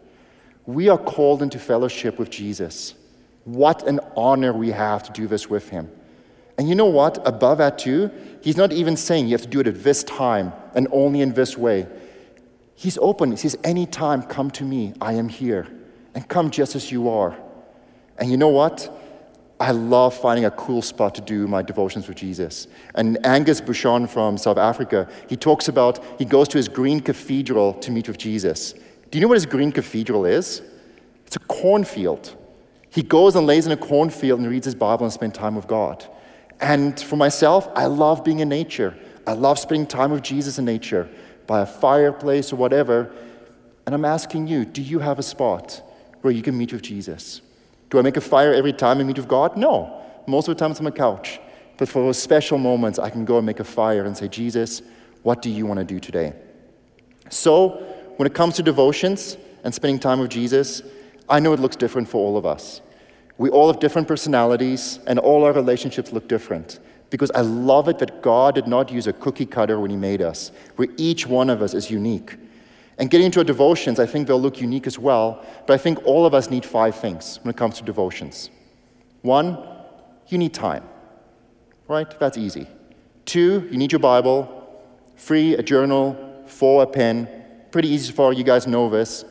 We 0.65 0.89
are 0.89 0.97
called 0.97 1.41
into 1.41 1.59
fellowship 1.59 2.17
with 2.17 2.29
Jesus. 2.29 2.93
What 3.43 3.87
an 3.87 3.99
honor 4.15 4.53
we 4.53 4.71
have 4.71 5.03
to 5.03 5.11
do 5.11 5.27
this 5.27 5.49
with 5.49 5.69
him. 5.69 5.91
And 6.57 6.67
you 6.67 6.75
know 6.75 6.85
what? 6.85 7.25
Above 7.27 7.59
that, 7.59 7.77
too, 7.77 8.11
he's 8.41 8.57
not 8.57 8.71
even 8.71 8.97
saying 8.97 9.27
you 9.27 9.33
have 9.33 9.43
to 9.43 9.47
do 9.47 9.59
it 9.59 9.67
at 9.67 9.83
this 9.83 10.03
time 10.03 10.51
and 10.73 10.87
only 10.91 11.21
in 11.21 11.33
this 11.33 11.57
way. 11.57 11.87
He's 12.75 12.97
open. 12.97 13.31
He 13.31 13.37
says, 13.37 13.57
Anytime, 13.63 14.23
come 14.23 14.51
to 14.51 14.63
me. 14.63 14.93
I 14.99 15.13
am 15.13 15.29
here. 15.29 15.67
And 16.15 16.27
come 16.27 16.49
just 16.49 16.75
as 16.75 16.91
you 16.91 17.09
are. 17.09 17.37
And 18.17 18.31
you 18.31 18.37
know 18.37 18.49
what? 18.49 18.91
I 19.59 19.71
love 19.71 20.13
finding 20.15 20.45
a 20.45 20.51
cool 20.51 20.81
spot 20.81 21.15
to 21.15 21.21
do 21.21 21.47
my 21.47 21.63
devotions 21.63 22.07
with 22.07 22.17
Jesus. 22.17 22.67
And 22.93 23.23
Angus 23.25 23.59
Buchan 23.59 24.07
from 24.07 24.37
South 24.37 24.57
Africa, 24.57 25.09
he 25.27 25.35
talks 25.35 25.67
about 25.67 26.03
he 26.19 26.25
goes 26.25 26.47
to 26.49 26.57
his 26.57 26.67
green 26.67 26.99
cathedral 26.99 27.73
to 27.75 27.91
meet 27.91 28.07
with 28.07 28.19
Jesus. 28.19 28.73
Do 29.09 29.17
you 29.17 29.21
know 29.21 29.29
what 29.29 29.35
his 29.35 29.45
green 29.47 29.71
cathedral 29.71 30.25
is? 30.25 30.61
It's 31.25 31.35
a 31.35 31.39
cornfield. 31.39 32.35
He 32.89 33.01
goes 33.01 33.35
and 33.35 33.47
lays 33.47 33.65
in 33.65 33.71
a 33.71 33.77
cornfield 33.77 34.39
and 34.39 34.49
reads 34.49 34.65
his 34.65 34.75
Bible 34.75 35.05
and 35.05 35.13
spends 35.13 35.37
time 35.37 35.55
with 35.55 35.67
God. 35.67 36.05
And 36.59 36.99
for 36.99 37.15
myself, 37.15 37.67
I 37.75 37.85
love 37.85 38.23
being 38.23 38.39
in 38.39 38.49
nature. 38.49 38.95
I 39.25 39.33
love 39.33 39.59
spending 39.59 39.87
time 39.87 40.11
with 40.11 40.23
Jesus 40.23 40.57
in 40.57 40.65
nature, 40.65 41.09
by 41.47 41.61
a 41.61 41.65
fireplace 41.65 42.53
or 42.53 42.55
whatever. 42.55 43.11
And 43.85 43.93
I'm 43.93 44.05
asking 44.05 44.47
you, 44.47 44.65
do 44.65 44.81
you 44.81 44.99
have 44.99 45.19
a 45.19 45.23
spot 45.23 45.81
where 46.21 46.33
you 46.33 46.41
can 46.41 46.57
meet 46.57 46.73
with 46.73 46.81
Jesus? 46.81 47.41
Do 47.89 47.99
I 47.99 48.01
make 48.01 48.17
a 48.17 48.21
fire 48.21 48.53
every 48.53 48.73
time 48.73 48.99
I 48.99 49.03
meet 49.03 49.17
with 49.17 49.27
God? 49.27 49.55
No. 49.57 50.01
Most 50.27 50.47
of 50.47 50.55
the 50.55 50.59
time 50.59 50.71
it's 50.71 50.79
on 50.79 50.83
my 50.83 50.91
couch. 50.91 51.39
But 51.77 51.87
for 51.87 52.01
those 52.01 52.21
special 52.21 52.57
moments, 52.57 52.99
I 52.99 53.09
can 53.09 53.23
go 53.23 53.37
and 53.37 53.45
make 53.45 53.59
a 53.59 53.63
fire 53.63 54.03
and 54.03 54.17
say, 54.17 54.27
Jesus, 54.27 54.81
what 55.23 55.41
do 55.41 55.49
you 55.49 55.65
want 55.65 55.79
to 55.79 55.85
do 55.85 55.99
today? 55.99 56.33
So, 57.29 57.83
when 58.17 58.25
it 58.25 58.33
comes 58.33 58.55
to 58.55 58.63
devotions 58.63 59.37
and 59.63 59.73
spending 59.73 59.99
time 59.99 60.19
with 60.19 60.31
Jesus, 60.31 60.81
I 61.29 61.39
know 61.39 61.53
it 61.53 61.59
looks 61.59 61.75
different 61.75 62.09
for 62.09 62.17
all 62.17 62.37
of 62.37 62.45
us. 62.45 62.81
We 63.37 63.49
all 63.49 63.71
have 63.71 63.79
different 63.79 64.07
personalities, 64.07 64.99
and 65.05 65.19
all 65.19 65.43
our 65.43 65.53
relationships 65.53 66.11
look 66.11 66.27
different. 66.27 66.79
Because 67.09 67.29
I 67.31 67.41
love 67.41 67.87
it 67.87 67.99
that 67.99 68.21
God 68.21 68.55
did 68.55 68.67
not 68.67 68.91
use 68.91 69.07
a 69.07 69.13
cookie 69.13 69.45
cutter 69.45 69.79
when 69.79 69.91
He 69.91 69.97
made 69.97 70.21
us, 70.21 70.51
where 70.75 70.87
each 70.97 71.27
one 71.27 71.49
of 71.49 71.61
us 71.61 71.73
is 71.73 71.91
unique. 71.91 72.37
And 72.97 73.09
getting 73.09 73.25
into 73.27 73.39
our 73.39 73.43
devotions, 73.43 73.99
I 73.99 74.05
think 74.05 74.27
they'll 74.27 74.41
look 74.41 74.59
unique 74.59 74.87
as 74.87 74.97
well, 74.97 75.45
but 75.67 75.73
I 75.73 75.77
think 75.77 76.03
all 76.05 76.25
of 76.25 76.33
us 76.33 76.49
need 76.49 76.65
five 76.65 76.95
things 76.95 77.39
when 77.43 77.51
it 77.51 77.57
comes 77.57 77.77
to 77.77 77.83
devotions. 77.83 78.49
One, 79.21 79.57
you 80.27 80.37
need 80.37 80.53
time, 80.53 80.83
right? 81.87 82.19
That's 82.19 82.37
easy. 82.37 82.67
Two, 83.25 83.67
you 83.71 83.77
need 83.77 83.91
your 83.91 83.99
Bible. 83.99 84.53
Three, 85.17 85.53
a 85.53 85.63
journal. 85.63 86.43
Four, 86.47 86.83
a 86.83 86.87
pen. 86.87 87.27
Pretty 87.71 87.89
easy 87.89 88.13
for 88.13 88.33
you 88.33 88.43
guys 88.43 88.65
know 88.65 88.89
this. 88.89 89.25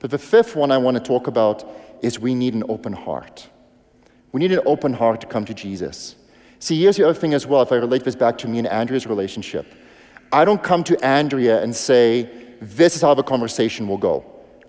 But 0.00 0.10
the 0.10 0.18
fifth 0.18 0.54
one 0.54 0.70
I 0.70 0.78
want 0.78 0.96
to 0.96 1.02
talk 1.02 1.26
about 1.26 1.64
is 2.02 2.20
we 2.20 2.34
need 2.34 2.54
an 2.54 2.62
open 2.68 2.92
heart. 2.92 3.48
We 4.30 4.40
need 4.40 4.52
an 4.52 4.60
open 4.66 4.92
heart 4.92 5.20
to 5.22 5.26
come 5.26 5.44
to 5.46 5.54
Jesus. 5.54 6.14
See, 6.60 6.80
here's 6.80 6.96
the 6.96 7.04
other 7.04 7.18
thing 7.18 7.34
as 7.34 7.46
well, 7.46 7.62
if 7.62 7.72
I 7.72 7.76
relate 7.76 8.04
this 8.04 8.14
back 8.14 8.38
to 8.38 8.48
me 8.48 8.58
and 8.58 8.68
Andrea's 8.68 9.06
relationship. 9.06 9.66
I 10.30 10.44
don't 10.44 10.62
come 10.62 10.84
to 10.84 11.04
Andrea 11.04 11.62
and 11.62 11.74
say, 11.74 12.28
this 12.60 12.96
is 12.96 13.02
how 13.02 13.14
the 13.14 13.22
conversation 13.22 13.88
will 13.88 13.98
go. 13.98 14.24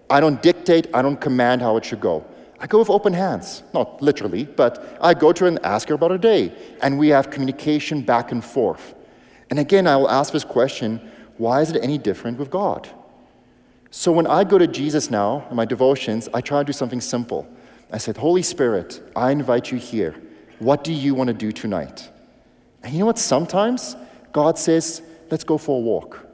I 0.10 0.20
don't 0.20 0.42
dictate, 0.42 0.88
I 0.94 1.02
don't 1.02 1.20
command 1.20 1.62
how 1.62 1.78
it 1.78 1.86
should 1.86 2.02
go. 2.02 2.26
I 2.60 2.68
go 2.68 2.80
with 2.80 2.90
open 2.90 3.14
hands, 3.14 3.64
not 3.74 4.02
literally, 4.02 4.44
but 4.44 4.98
I 5.00 5.14
go 5.14 5.32
to 5.32 5.46
her 5.46 5.48
and 5.48 5.64
ask 5.66 5.88
her 5.88 5.96
about 5.96 6.12
her 6.12 6.18
day, 6.18 6.52
and 6.82 7.00
we 7.00 7.10
have 7.10 7.30
communication 7.30 8.02
back 8.02 8.32
and 8.32 8.44
forth. 8.44 8.96
And 9.50 9.60
again, 9.60 9.88
I 9.88 9.96
will 9.96 10.10
ask 10.10 10.34
this 10.34 10.44
question 10.44 11.00
why 11.38 11.62
is 11.62 11.72
it 11.72 11.82
any 11.82 11.98
different 11.98 12.38
with 12.38 12.50
God? 12.50 12.90
So 13.92 14.12
when 14.12 14.28
I 14.28 14.44
go 14.44 14.58
to 14.58 14.68
Jesus 14.68 15.10
now 15.10 15.48
in 15.50 15.56
my 15.56 15.66
devotions, 15.66 16.28
I 16.34 16.42
try 16.42 16.60
to 16.60 16.66
do 16.66 16.74
something 16.74 17.00
simple. 17.00 17.48
I 17.92 17.98
said, 17.98 18.18
Holy 18.18 18.44
Spirit, 18.44 19.02
I 19.16 19.32
invite 19.32 19.72
you 19.72 19.78
here. 19.78 20.16
What 20.60 20.84
do 20.84 20.92
you 20.92 21.16
want 21.16 21.30
to 21.30 21.34
do 21.34 21.52
tonight? 21.52 22.10
And 22.84 22.94
you 22.94 23.00
know 23.00 23.06
what? 23.06 23.18
Sometimes 23.18 23.96
God 24.34 24.60
says, 24.60 25.02
let's 25.32 25.46
go 25.46 25.58
for 25.58 25.78
a 25.78 25.82
walk. 25.82 26.29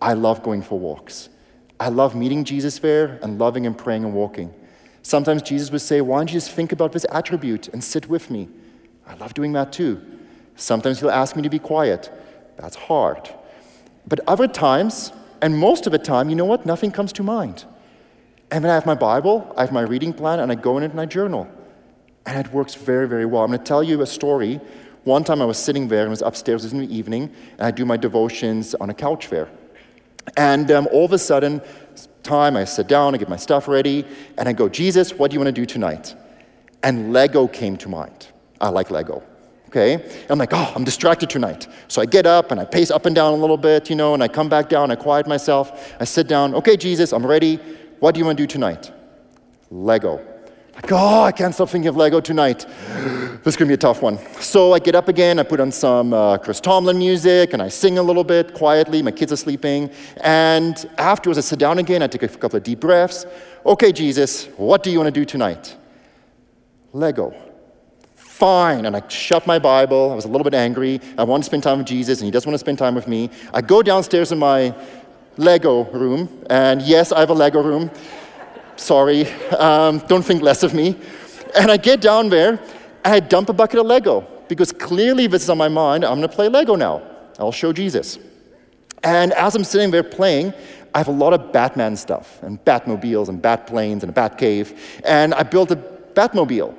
I 0.00 0.12
love 0.12 0.42
going 0.42 0.62
for 0.62 0.78
walks. 0.78 1.28
I 1.78 1.88
love 1.88 2.14
meeting 2.14 2.44
Jesus 2.44 2.78
there 2.78 3.18
and 3.22 3.38
loving 3.38 3.66
and 3.66 3.76
praying 3.76 4.04
and 4.04 4.14
walking. 4.14 4.52
Sometimes 5.02 5.42
Jesus 5.42 5.70
would 5.70 5.82
say, 5.82 6.00
Why 6.00 6.18
don't 6.18 6.28
you 6.28 6.34
just 6.34 6.50
think 6.50 6.72
about 6.72 6.92
this 6.92 7.06
attribute 7.10 7.68
and 7.68 7.82
sit 7.82 8.08
with 8.08 8.30
me? 8.30 8.48
I 9.06 9.14
love 9.14 9.34
doing 9.34 9.52
that 9.52 9.72
too. 9.72 10.02
Sometimes 10.56 11.00
he'll 11.00 11.10
ask 11.10 11.36
me 11.36 11.42
to 11.42 11.50
be 11.50 11.58
quiet. 11.58 12.10
That's 12.56 12.76
hard. 12.76 13.30
But 14.06 14.20
other 14.26 14.48
times, 14.48 15.12
and 15.42 15.56
most 15.56 15.86
of 15.86 15.92
the 15.92 15.98
time, 15.98 16.30
you 16.30 16.36
know 16.36 16.44
what? 16.44 16.64
Nothing 16.64 16.90
comes 16.90 17.12
to 17.14 17.22
mind. 17.22 17.64
And 18.50 18.64
then 18.64 18.70
I 18.70 18.74
have 18.74 18.86
my 18.86 18.94
Bible, 18.94 19.52
I 19.56 19.62
have 19.62 19.72
my 19.72 19.82
reading 19.82 20.12
plan, 20.12 20.40
and 20.40 20.50
I 20.50 20.54
go 20.54 20.78
in 20.78 20.84
it 20.84 20.92
and 20.92 21.00
I 21.00 21.06
journal. 21.06 21.48
And 22.24 22.44
it 22.44 22.52
works 22.52 22.74
very, 22.74 23.06
very 23.08 23.26
well. 23.26 23.42
I'm 23.42 23.48
going 23.48 23.58
to 23.58 23.64
tell 23.64 23.82
you 23.82 24.00
a 24.02 24.06
story. 24.06 24.60
One 25.04 25.24
time 25.24 25.42
I 25.42 25.44
was 25.44 25.58
sitting 25.58 25.88
there 25.88 26.02
and 26.02 26.10
was 26.10 26.22
upstairs 26.22 26.64
it 26.64 26.66
was 26.66 26.72
in 26.72 26.80
the 26.80 26.96
evening, 26.96 27.32
and 27.58 27.66
I 27.66 27.70
do 27.70 27.84
my 27.84 27.96
devotions 27.96 28.74
on 28.76 28.90
a 28.90 28.94
couch 28.94 29.28
there. 29.28 29.48
And 30.36 30.70
um, 30.70 30.88
all 30.92 31.04
of 31.04 31.12
a 31.12 31.18
sudden, 31.18 31.62
time, 32.22 32.56
I 32.56 32.64
sit 32.64 32.88
down, 32.88 33.14
I 33.14 33.18
get 33.18 33.28
my 33.28 33.36
stuff 33.36 33.68
ready, 33.68 34.04
and 34.36 34.48
I 34.48 34.52
go, 34.52 34.68
Jesus, 34.68 35.14
what 35.14 35.30
do 35.30 35.34
you 35.34 35.40
want 35.40 35.54
to 35.54 35.60
do 35.60 35.66
tonight? 35.66 36.14
And 36.82 37.12
Lego 37.12 37.46
came 37.46 37.76
to 37.78 37.88
mind. 37.88 38.28
I 38.60 38.68
like 38.68 38.90
Lego. 38.90 39.22
Okay? 39.68 40.24
I'm 40.28 40.38
like, 40.38 40.52
oh, 40.52 40.72
I'm 40.74 40.84
distracted 40.84 41.30
tonight. 41.30 41.68
So 41.88 42.00
I 42.00 42.06
get 42.06 42.26
up 42.26 42.50
and 42.50 42.60
I 42.60 42.64
pace 42.64 42.90
up 42.90 43.06
and 43.06 43.14
down 43.14 43.32
a 43.32 43.36
little 43.36 43.56
bit, 43.56 43.90
you 43.90 43.96
know, 43.96 44.14
and 44.14 44.22
I 44.22 44.28
come 44.28 44.48
back 44.48 44.68
down, 44.68 44.90
I 44.90 44.96
quiet 44.96 45.26
myself, 45.26 45.94
I 46.00 46.04
sit 46.04 46.28
down, 46.28 46.54
okay, 46.54 46.76
Jesus, 46.76 47.12
I'm 47.12 47.26
ready. 47.26 47.56
What 48.00 48.14
do 48.14 48.18
you 48.20 48.24
want 48.24 48.38
to 48.38 48.42
do 48.42 48.46
tonight? 48.46 48.92
Lego. 49.70 50.24
Like, 50.76 50.92
oh, 50.92 51.22
I 51.22 51.32
can't 51.32 51.54
stop 51.54 51.70
thinking 51.70 51.88
of 51.88 51.96
Lego 51.96 52.20
tonight. 52.20 52.66
this 52.68 53.54
is 53.54 53.56
going 53.56 53.66
to 53.66 53.66
be 53.66 53.74
a 53.74 53.78
tough 53.78 54.02
one. 54.02 54.18
So 54.40 54.74
I 54.74 54.78
get 54.78 54.94
up 54.94 55.08
again, 55.08 55.38
I 55.38 55.42
put 55.42 55.58
on 55.58 55.72
some 55.72 56.12
uh, 56.12 56.36
Chris 56.36 56.60
Tomlin 56.60 56.98
music, 56.98 57.54
and 57.54 57.62
I 57.62 57.68
sing 57.68 57.96
a 57.96 58.02
little 58.02 58.24
bit 58.24 58.52
quietly. 58.52 59.00
My 59.02 59.10
kids 59.10 59.32
are 59.32 59.36
sleeping. 59.36 59.90
And 60.20 60.76
afterwards, 60.98 61.38
I 61.38 61.40
sit 61.40 61.58
down 61.58 61.78
again, 61.78 62.02
I 62.02 62.08
take 62.08 62.24
a 62.24 62.28
couple 62.28 62.58
of 62.58 62.62
deep 62.62 62.80
breaths. 62.80 63.24
Okay, 63.64 63.90
Jesus, 63.90 64.48
what 64.58 64.82
do 64.82 64.90
you 64.90 64.98
want 64.98 65.12
to 65.12 65.18
do 65.18 65.24
tonight? 65.24 65.74
Lego. 66.92 67.34
Fine. 68.14 68.84
And 68.84 68.94
I 68.94 69.08
shut 69.08 69.46
my 69.46 69.58
Bible. 69.58 70.12
I 70.12 70.14
was 70.14 70.26
a 70.26 70.28
little 70.28 70.44
bit 70.44 70.52
angry. 70.52 71.00
I 71.16 71.24
want 71.24 71.42
to 71.42 71.46
spend 71.46 71.62
time 71.62 71.78
with 71.78 71.86
Jesus, 71.86 72.20
and 72.20 72.26
he 72.26 72.30
doesn't 72.30 72.46
want 72.46 72.54
to 72.54 72.58
spend 72.58 72.76
time 72.76 72.94
with 72.94 73.08
me. 73.08 73.30
I 73.54 73.62
go 73.62 73.82
downstairs 73.82 74.30
in 74.30 74.38
my 74.38 74.74
Lego 75.38 75.84
room, 75.84 76.44
and 76.50 76.82
yes, 76.82 77.12
I 77.12 77.20
have 77.20 77.30
a 77.30 77.34
Lego 77.34 77.62
room. 77.62 77.90
Sorry, 78.76 79.26
um, 79.52 79.98
don't 80.06 80.22
think 80.22 80.42
less 80.42 80.62
of 80.62 80.74
me. 80.74 80.96
And 81.56 81.70
I 81.70 81.76
get 81.76 82.00
down 82.00 82.28
there 82.28 82.60
and 83.04 83.14
I 83.14 83.20
dump 83.20 83.48
a 83.48 83.52
bucket 83.52 83.80
of 83.80 83.86
Lego 83.86 84.26
because 84.48 84.72
clearly 84.72 85.26
this 85.26 85.42
is 85.42 85.50
on 85.50 85.58
my 85.58 85.68
mind. 85.68 86.04
I'm 86.04 86.20
to 86.20 86.28
play 86.28 86.48
Lego 86.48 86.76
now. 86.76 87.02
I'll 87.38 87.52
show 87.52 87.72
Jesus. 87.72 88.18
And 89.02 89.32
as 89.32 89.54
I'm 89.54 89.64
sitting 89.64 89.90
there 89.90 90.02
playing, 90.02 90.52
I 90.94 90.98
have 90.98 91.08
a 91.08 91.12
lot 91.12 91.32
of 91.32 91.52
Batman 91.52 91.96
stuff 91.96 92.42
and 92.42 92.62
Batmobiles 92.64 93.28
and 93.28 93.42
Batplanes 93.42 94.02
and 94.02 94.04
a 94.04 94.12
Batcave. 94.12 94.76
And 95.04 95.34
I 95.34 95.42
built 95.42 95.70
a 95.70 95.76
Batmobile. 95.76 96.74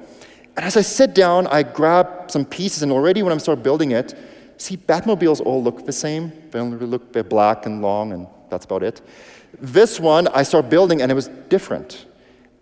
And 0.55 0.65
as 0.65 0.75
I 0.75 0.81
sit 0.81 1.13
down, 1.13 1.45
I 1.47 1.61
grab 1.61 2.31
some 2.31 2.43
pieces, 2.43 2.81
and 2.81 2.91
already 2.91 3.21
when 3.21 3.31
I'm 3.31 3.39
start 3.39 3.61
building 3.61 3.91
it, 3.91 4.15
see, 4.57 4.75
Batmobiles 4.75 5.39
all 5.39 5.63
look 5.63 5.85
the 5.85 5.93
same. 5.93 6.31
They 6.49 6.59
only 6.59 6.83
look 6.83 7.13
they're 7.13 7.23
black 7.23 7.67
and 7.67 7.79
long, 7.83 8.11
and 8.11 8.25
that's 8.49 8.65
about 8.65 8.81
it. 8.81 9.01
This 9.59 9.99
one, 9.99 10.27
I 10.27 10.43
started 10.43 10.69
building 10.69 11.01
and 11.01 11.11
it 11.11 11.15
was 11.15 11.27
different. 11.49 12.05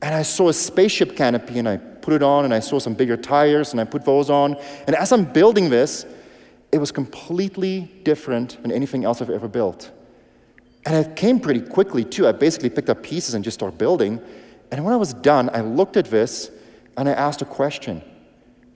And 0.02 0.14
I 0.14 0.22
saw 0.22 0.50
a 0.50 0.54
spaceship 0.54 1.16
canopy 1.16 1.60
and 1.60 1.68
I 1.68 1.78
put 1.78 2.14
it 2.14 2.24
on 2.24 2.46
and 2.46 2.54
I 2.54 2.60
saw 2.60 2.80
some 2.80 2.94
bigger 2.94 3.18
tires 3.18 3.72
and 3.72 3.82
I 3.82 3.84
put 3.84 4.06
those 4.06 4.30
on. 4.30 4.56
And 4.88 4.96
as 4.96 5.12
I'm 5.12 5.26
building 5.26 5.70
this, 5.70 6.06
it 6.72 6.78
was 6.78 6.92
completely 6.92 7.92
different 8.04 8.62
than 8.62 8.72
anything 8.72 9.04
else 9.04 9.22
I've 9.22 9.30
ever 9.30 9.48
built. 9.48 9.92
And 10.86 10.96
it 10.96 11.16
came 11.16 11.40
pretty 11.40 11.62
quickly 11.62 12.04
too. 12.04 12.28
I 12.28 12.32
basically 12.32 12.70
picked 12.70 12.90
up 12.90 13.02
pieces 13.02 13.34
and 13.34 13.44
just 13.44 13.56
started 13.56 13.78
building. 13.78 14.22
And 14.72 14.84
when 14.84 14.94
I 14.94 14.98
was 14.98 15.14
done, 15.14 15.50
I 15.54 15.62
looked 15.62 15.98
at 15.98 16.06
this 16.06 16.52
and 16.98 17.10
I 17.10 17.14
asked 17.14 17.42
a 17.42 17.46
question 17.46 18.02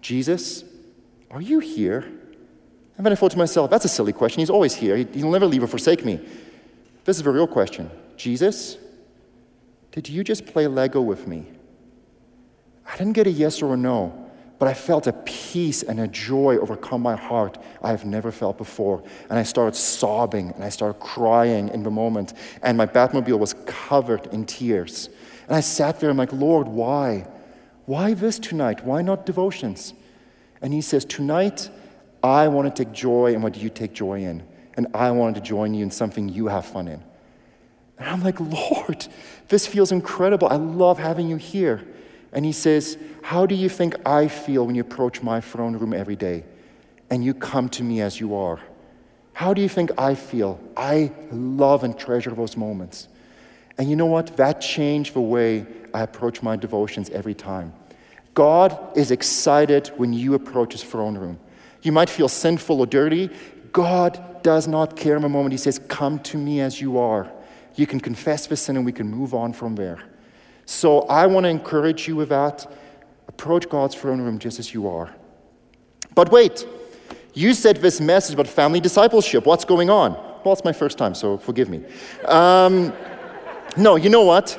Jesus, 0.02 0.64
are 1.30 1.42
you 1.42 1.60
here? 1.60 2.00
And 2.98 3.06
then 3.06 3.14
I 3.14 3.16
thought 3.16 3.32
to 3.32 3.38
myself, 3.38 3.70
that's 3.70 3.86
a 3.86 3.90
silly 3.90 4.12
question. 4.12 4.40
He's 4.40 4.50
always 4.50 4.76
here. 4.76 4.98
He'll 4.98 5.32
never 5.32 5.46
leave 5.46 5.64
or 5.64 5.68
forsake 5.68 6.04
me. 6.04 6.20
This 7.06 7.18
is 7.18 7.26
a 7.26 7.30
real 7.32 7.48
question. 7.48 7.90
Jesus, 8.20 8.78
did 9.94 10.10
you 10.10 10.26
just 10.26 10.46
play 10.46 10.68
Lego 10.68 11.02
with 11.02 11.26
me? 11.26 11.46
I 12.86 12.98
didn't 12.98 13.14
get 13.14 13.28
a 13.28 13.32
yes 13.32 13.62
or 13.62 13.74
a 13.74 13.78
no, 13.78 14.30
but 14.60 14.68
I 14.68 14.74
felt 14.74 15.08
a 15.08 15.14
peace 15.14 15.84
and 15.84 16.02
a 16.02 16.08
joy 16.08 16.58
overcome 16.58 17.02
my 17.02 17.16
heart 17.16 17.58
I 17.82 17.92
have 17.92 18.04
never 18.04 18.30
felt 18.30 18.58
before. 18.58 19.02
And 19.30 19.40
I 19.40 19.44
started 19.44 19.78
sobbing 19.78 20.52
and 20.52 20.66
I 20.66 20.70
started 20.70 21.00
crying 21.00 21.70
in 21.70 21.82
the 21.82 21.90
moment. 21.90 22.34
And 22.62 22.78
my 22.78 22.86
Batmobile 22.86 23.40
was 23.40 23.54
covered 23.66 24.28
in 24.34 24.46
tears. 24.46 25.08
And 25.48 25.56
I 25.56 25.62
sat 25.62 26.02
there 26.02 26.10
and 26.10 26.20
I'm 26.20 26.28
like, 26.28 26.34
Lord, 26.38 26.68
why? 26.68 27.26
Why 27.86 28.14
this 28.16 28.38
tonight? 28.38 28.84
Why 28.84 29.02
not 29.02 29.26
devotions? 29.26 29.94
And 30.62 30.74
he 30.74 30.82
says, 30.82 31.06
Tonight, 31.06 31.70
I 32.22 32.50
want 32.50 32.76
to 32.76 32.84
take 32.84 32.94
joy 32.94 33.34
in 33.34 33.42
what 33.42 33.56
you 33.56 33.70
take 33.70 33.94
joy 33.94 34.24
in 34.24 34.44
and 34.76 34.88
I 34.94 35.10
wanted 35.12 35.36
to 35.36 35.42
join 35.42 35.74
you 35.74 35.84
in 35.84 35.92
something 35.92 36.28
you 36.28 36.48
have 36.48 36.66
fun 36.66 36.90
in. 36.90 37.02
And 38.00 38.08
I'm 38.08 38.24
like, 38.24 38.40
Lord, 38.40 39.08
this 39.50 39.68
feels 39.68 39.92
incredible. 39.92 40.48
I 40.48 40.56
love 40.56 40.98
having 40.98 41.30
you 41.30 41.36
here. 41.36 41.86
And 42.32 42.46
he 42.46 42.52
says, 42.52 42.98
How 43.22 43.46
do 43.46 43.56
you 43.56 43.70
think 43.70 43.96
I 44.08 44.28
feel 44.28 44.66
when 44.66 44.76
you 44.76 44.82
approach 44.82 45.22
my 45.22 45.42
throne 45.42 45.76
room 45.76 45.94
every 45.94 46.16
day 46.16 46.46
and 47.10 47.24
you 47.24 47.34
come 47.34 47.70
to 47.70 47.84
me 47.84 48.02
as 48.02 48.20
you 48.20 48.36
are? 48.36 48.60
How 49.34 49.54
do 49.54 49.62
you 49.62 49.70
think 49.70 49.92
I 49.98 50.16
feel? 50.16 50.60
I 50.76 51.12
love 51.32 51.84
and 51.84 51.98
treasure 51.98 52.32
those 52.32 52.58
moments. 52.58 53.08
And 53.78 53.90
you 53.90 53.96
know 53.96 54.06
what? 54.06 54.36
That 54.38 54.60
changed 54.60 55.14
the 55.14 55.22
way 55.22 55.66
I 55.94 56.02
approach 56.02 56.42
my 56.42 56.56
devotions 56.56 57.10
every 57.10 57.34
time. 57.34 57.74
God 58.34 58.78
is 58.98 59.12
excited 59.12 59.88
when 59.98 60.14
you 60.14 60.34
approach 60.34 60.74
his 60.74 60.84
throne 60.84 61.18
room. 61.18 61.40
You 61.82 61.92
might 61.92 62.10
feel 62.10 62.28
sinful 62.28 62.80
or 62.80 62.86
dirty. 62.86 63.30
God 63.72 64.44
does 64.44 64.68
not 64.68 64.96
care 64.96 65.16
in 65.16 65.24
a 65.24 65.30
moment. 65.30 65.54
He 65.54 65.58
says, 65.58 65.80
Come 65.88 66.20
to 66.20 66.38
me 66.38 66.60
as 66.60 66.80
you 66.80 66.98
are. 66.98 67.32
You 67.76 67.88
can 67.88 68.00
confess 68.00 68.48
the 68.48 68.58
sin 68.58 68.76
and 68.78 68.86
we 68.86 68.92
can 68.92 69.10
move 69.10 69.34
on 69.34 69.54
from 69.54 69.76
there. 69.76 70.00
So 70.66 71.02
I 71.02 71.26
want 71.28 71.46
to 71.46 71.50
encourage 71.50 72.08
you 72.08 72.16
with 72.16 72.30
that. 72.30 72.72
Approach 73.28 73.70
God's 73.70 73.96
throne 73.96 74.22
room 74.22 74.38
just 74.40 74.60
as 74.60 74.74
you 74.74 74.88
are. 74.88 75.10
But 76.16 76.32
wait, 76.32 76.66
you 77.34 77.54
said 77.54 77.78
this 77.78 78.02
message 78.02 78.34
about 78.34 78.48
family 78.48 78.80
discipleship. 78.80 79.46
What's 79.46 79.66
going 79.66 79.90
on? 79.90 80.14
Well, 80.44 80.54
it's 80.54 80.64
my 80.64 80.74
first 80.74 80.98
time, 80.98 81.16
so 81.16 81.38
forgive 81.38 81.70
me. 81.70 81.84
Um, 82.26 82.94
no, 83.78 83.96
you 83.96 84.10
know 84.10 84.24
what? 84.24 84.58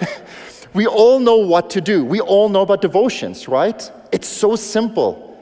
we 0.75 0.87
all 0.87 1.19
know 1.19 1.37
what 1.37 1.71
to 1.71 1.81
do. 1.81 2.05
We 2.05 2.21
all 2.21 2.49
know 2.49 2.63
about 2.63 2.83
devotions, 2.83 3.49
right? 3.49 3.91
It's 4.13 4.29
so 4.29 4.57
simple, 4.57 5.39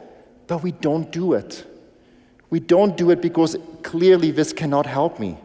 but 0.46 0.62
we 0.62 0.72
don't 0.72 1.10
do 1.10 1.34
it. 1.34 1.64
We 2.50 2.60
don't 2.60 2.96
do 2.96 3.10
it 3.10 3.20
because 3.20 3.56
clearly 3.82 4.30
this 4.30 4.52
cannot 4.52 4.86
help 4.86 5.20
me. 5.20 5.38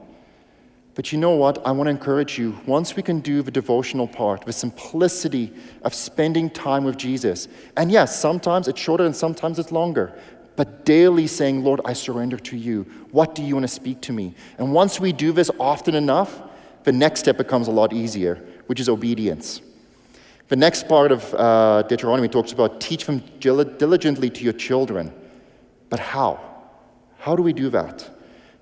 But 0.95 1.12
you 1.12 1.17
know 1.17 1.31
what? 1.31 1.65
I 1.65 1.71
want 1.71 1.88
to 1.88 1.91
encourage 1.91 2.38
you. 2.38 2.55
Once 2.67 2.95
we 2.95 3.01
can 3.01 3.19
do 3.19 3.41
the 3.41 3.50
devotional 3.50 4.07
part, 4.07 4.45
the 4.45 4.53
simplicity 4.53 5.51
of 5.81 5.93
spending 5.93 6.50
time 6.50 6.83
with 6.83 6.97
Jesus, 6.97 7.47
and 7.75 7.91
yes, 7.91 8.19
sometimes 8.19 8.67
it's 8.67 8.79
shorter 8.79 9.05
and 9.05 9.15
sometimes 9.15 9.57
it's 9.57 9.71
longer, 9.71 10.13
but 10.55 10.85
daily 10.85 11.25
saying, 11.25 11.63
Lord, 11.63 11.81
I 11.83 11.93
surrender 11.93 12.38
to 12.38 12.57
you. 12.57 12.83
What 13.12 13.33
do 13.33 13.41
you 13.41 13.55
want 13.55 13.63
to 13.63 13.73
speak 13.73 14.01
to 14.01 14.13
me? 14.13 14.35
And 14.59 14.71
once 14.71 15.00
we 15.00 15.12
do 15.12 15.31
this 15.31 15.50
often 15.59 15.95
enough, 15.95 16.41
the 16.83 16.91
next 16.91 17.21
step 17.21 17.38
becomes 17.38 17.67
a 17.67 17.71
lot 17.71 17.91
easier, 17.91 18.35
which 18.67 18.79
is 18.79 18.88
obedience. 18.88 19.62
The 20.50 20.55
next 20.55 20.88
part 20.88 21.12
of 21.12 21.33
uh, 21.33 21.83
Deuteronomy 21.83 22.27
talks 22.27 22.51
about 22.51 22.79
teach 22.79 23.05
them 23.05 23.23
diligently 23.39 24.29
to 24.29 24.43
your 24.43 24.53
children. 24.53 25.12
But 25.89 26.00
how? 26.00 26.39
How 27.17 27.35
do 27.35 27.41
we 27.41 27.53
do 27.53 27.69
that? 27.69 28.12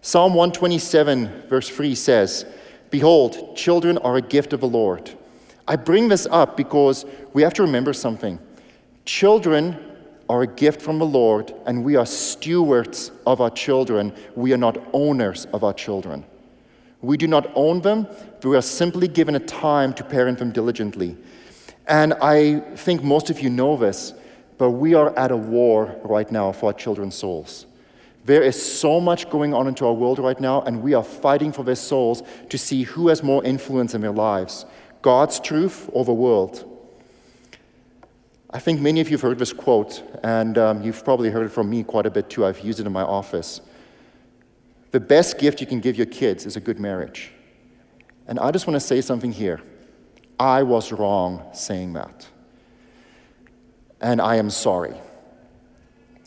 Psalm 0.03 0.33
127, 0.33 1.43
verse 1.47 1.69
3 1.69 1.93
says, 1.93 2.45
Behold, 2.89 3.55
children 3.55 3.99
are 3.99 4.17
a 4.17 4.21
gift 4.21 4.51
of 4.51 4.59
the 4.59 4.67
Lord. 4.67 5.11
I 5.67 5.75
bring 5.75 6.07
this 6.09 6.25
up 6.31 6.57
because 6.57 7.05
we 7.33 7.43
have 7.43 7.53
to 7.53 7.61
remember 7.61 7.93
something. 7.93 8.39
Children 9.05 9.77
are 10.27 10.41
a 10.41 10.47
gift 10.47 10.81
from 10.81 10.97
the 10.97 11.05
Lord, 11.05 11.53
and 11.67 11.83
we 11.83 11.95
are 11.97 12.05
stewards 12.05 13.11
of 13.27 13.41
our 13.41 13.51
children. 13.51 14.11
We 14.35 14.53
are 14.53 14.57
not 14.57 14.77
owners 14.91 15.45
of 15.53 15.63
our 15.63 15.73
children. 15.73 16.25
We 17.01 17.15
do 17.15 17.27
not 17.27 17.51
own 17.53 17.81
them, 17.81 18.07
we 18.43 18.55
are 18.55 18.61
simply 18.61 19.07
given 19.07 19.35
a 19.35 19.39
time 19.39 19.93
to 19.93 20.03
parent 20.03 20.39
them 20.39 20.51
diligently. 20.51 21.15
And 21.87 22.13
I 22.15 22.59
think 22.75 23.03
most 23.03 23.29
of 23.29 23.39
you 23.39 23.49
know 23.49 23.77
this, 23.77 24.13
but 24.57 24.71
we 24.71 24.93
are 24.95 25.15
at 25.17 25.31
a 25.31 25.37
war 25.37 25.95
right 26.03 26.31
now 26.31 26.51
for 26.51 26.67
our 26.67 26.73
children's 26.73 27.15
souls. 27.15 27.65
There 28.23 28.43
is 28.43 28.79
so 28.79 28.99
much 28.99 29.29
going 29.29 29.53
on 29.53 29.67
into 29.67 29.85
our 29.85 29.93
world 29.93 30.19
right 30.19 30.39
now, 30.39 30.61
and 30.61 30.83
we 30.83 30.93
are 30.93 31.03
fighting 31.03 31.51
for 31.51 31.63
their 31.63 31.75
souls 31.75 32.21
to 32.49 32.57
see 32.57 32.83
who 32.83 33.07
has 33.07 33.23
more 33.23 33.43
influence 33.43 33.93
in 33.93 34.01
their 34.01 34.11
lives 34.11 34.65
God's 35.01 35.39
truth 35.39 35.89
or 35.93 36.05
the 36.05 36.13
world. 36.13 36.67
I 38.53 38.59
think 38.59 38.81
many 38.81 38.99
of 38.99 39.09
you 39.09 39.13
have 39.13 39.21
heard 39.21 39.39
this 39.39 39.53
quote, 39.53 40.03
and 40.23 40.57
um, 40.57 40.83
you've 40.83 41.03
probably 41.03 41.29
heard 41.29 41.45
it 41.45 41.49
from 41.49 41.69
me 41.69 41.83
quite 41.83 42.05
a 42.05 42.11
bit 42.11 42.29
too. 42.29 42.45
I've 42.45 42.59
used 42.59 42.79
it 42.79 42.85
in 42.85 42.91
my 42.91 43.03
office. 43.03 43.61
The 44.91 44.99
best 44.99 45.39
gift 45.39 45.61
you 45.61 45.67
can 45.67 45.79
give 45.79 45.95
your 45.95 46.05
kids 46.05 46.45
is 46.45 46.57
a 46.57 46.59
good 46.59 46.79
marriage. 46.79 47.31
And 48.27 48.39
I 48.39 48.51
just 48.51 48.67
want 48.67 48.75
to 48.75 48.85
say 48.85 49.01
something 49.01 49.31
here. 49.31 49.61
I 50.39 50.63
was 50.63 50.91
wrong 50.91 51.43
saying 51.53 51.93
that. 51.93 52.27
And 54.01 54.19
I 54.21 54.35
am 54.35 54.49
sorry. 54.49 54.95